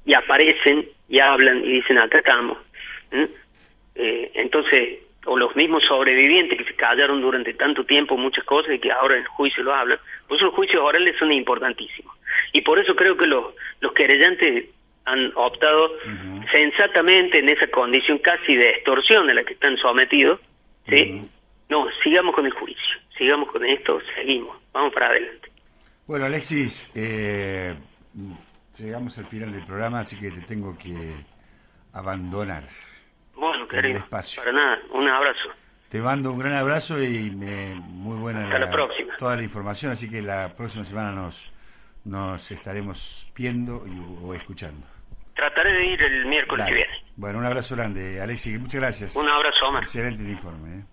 y 0.07 0.15
aparecen 0.15 0.85
y 1.07 1.19
hablan 1.19 1.63
y 1.63 1.73
dicen 1.73 1.99
acá 1.99 2.17
estamos. 2.17 2.57
¿eh? 3.11 3.27
Eh, 3.95 4.31
entonces, 4.33 4.99
o 5.25 5.37
los 5.37 5.55
mismos 5.55 5.83
sobrevivientes 5.87 6.57
que 6.57 6.65
se 6.65 6.75
callaron 6.75 7.21
durante 7.21 7.53
tanto 7.53 7.83
tiempo 7.85 8.17
muchas 8.17 8.43
cosas 8.45 8.75
y 8.75 8.79
que 8.79 8.91
ahora 8.91 9.15
en 9.15 9.21
el 9.21 9.27
juicio 9.27 9.63
lo 9.63 9.73
hablan, 9.73 9.99
por 10.27 10.37
eso 10.37 10.45
los 10.45 10.55
juicios 10.55 10.81
orales 10.81 11.15
son 11.17 11.31
importantísimos. 11.31 12.15
Y 12.53 12.61
por 12.61 12.79
eso 12.79 12.95
creo 12.95 13.17
que 13.17 13.25
los, 13.25 13.53
los 13.81 13.93
querellantes 13.93 14.65
han 15.05 15.31
optado 15.35 15.91
sensatamente 16.51 17.39
en 17.39 17.49
esa 17.49 17.67
condición 17.67 18.17
casi 18.19 18.55
de 18.55 18.71
extorsión 18.71 19.29
a 19.29 19.33
la 19.33 19.43
que 19.43 19.53
están 19.53 19.77
sometidos, 19.77 20.39
¿sí? 20.87 21.21
No, 21.69 21.85
sigamos 22.03 22.33
con 22.35 22.45
el 22.45 22.53
juicio, 22.53 22.99
sigamos 23.17 23.51
con 23.51 23.65
esto, 23.65 23.99
seguimos, 24.15 24.57
vamos 24.71 24.93
para 24.93 25.07
adelante. 25.07 25.49
Bueno, 26.07 26.25
Alexis, 26.25 26.89
eh, 26.95 27.75
llegamos 28.77 29.17
al 29.17 29.25
final 29.25 29.51
del 29.51 29.65
programa, 29.65 29.99
así 29.99 30.19
que 30.19 30.29
te 30.31 30.41
tengo 30.41 30.77
que 30.77 31.15
abandonar. 31.93 32.63
Bueno, 33.35 33.67
querido, 33.67 34.05
para 34.09 34.51
nada, 34.51 34.79
un 34.91 35.07
abrazo. 35.09 35.49
Te 35.89 36.01
mando 36.01 36.31
un 36.31 36.39
gran 36.39 36.53
abrazo 36.53 37.01
y 37.01 37.29
me- 37.31 37.75
muy 37.75 38.17
buena 38.17 38.43
Hasta 38.45 38.59
la 38.59 38.69
próxima. 38.71 39.15
toda 39.17 39.35
la 39.35 39.43
información, 39.43 39.91
así 39.91 40.09
que 40.09 40.21
la 40.21 40.53
próxima 40.55 40.83
semana 40.85 41.11
nos, 41.11 41.51
nos 42.05 42.49
estaremos 42.51 43.31
viendo 43.35 43.85
y- 43.87 44.23
o 44.25 44.33
escuchando. 44.33 44.85
Trataré 45.35 45.73
de 45.73 45.85
ir 45.85 46.01
el 46.01 46.25
miércoles 46.25 46.65
Dale. 46.65 46.71
que 46.77 46.83
viene. 46.87 47.03
Bueno, 47.17 47.39
un 47.39 47.45
abrazo 47.45 47.75
grande, 47.75 48.21
Alexis, 48.21 48.59
muchas 48.59 48.79
gracias. 48.81 49.15
Un 49.15 49.27
abrazo, 49.29 49.67
Omar. 49.67 49.83
Excelente 49.83 50.23
el 50.23 50.29
informe. 50.29 50.79
¿eh? 50.79 50.83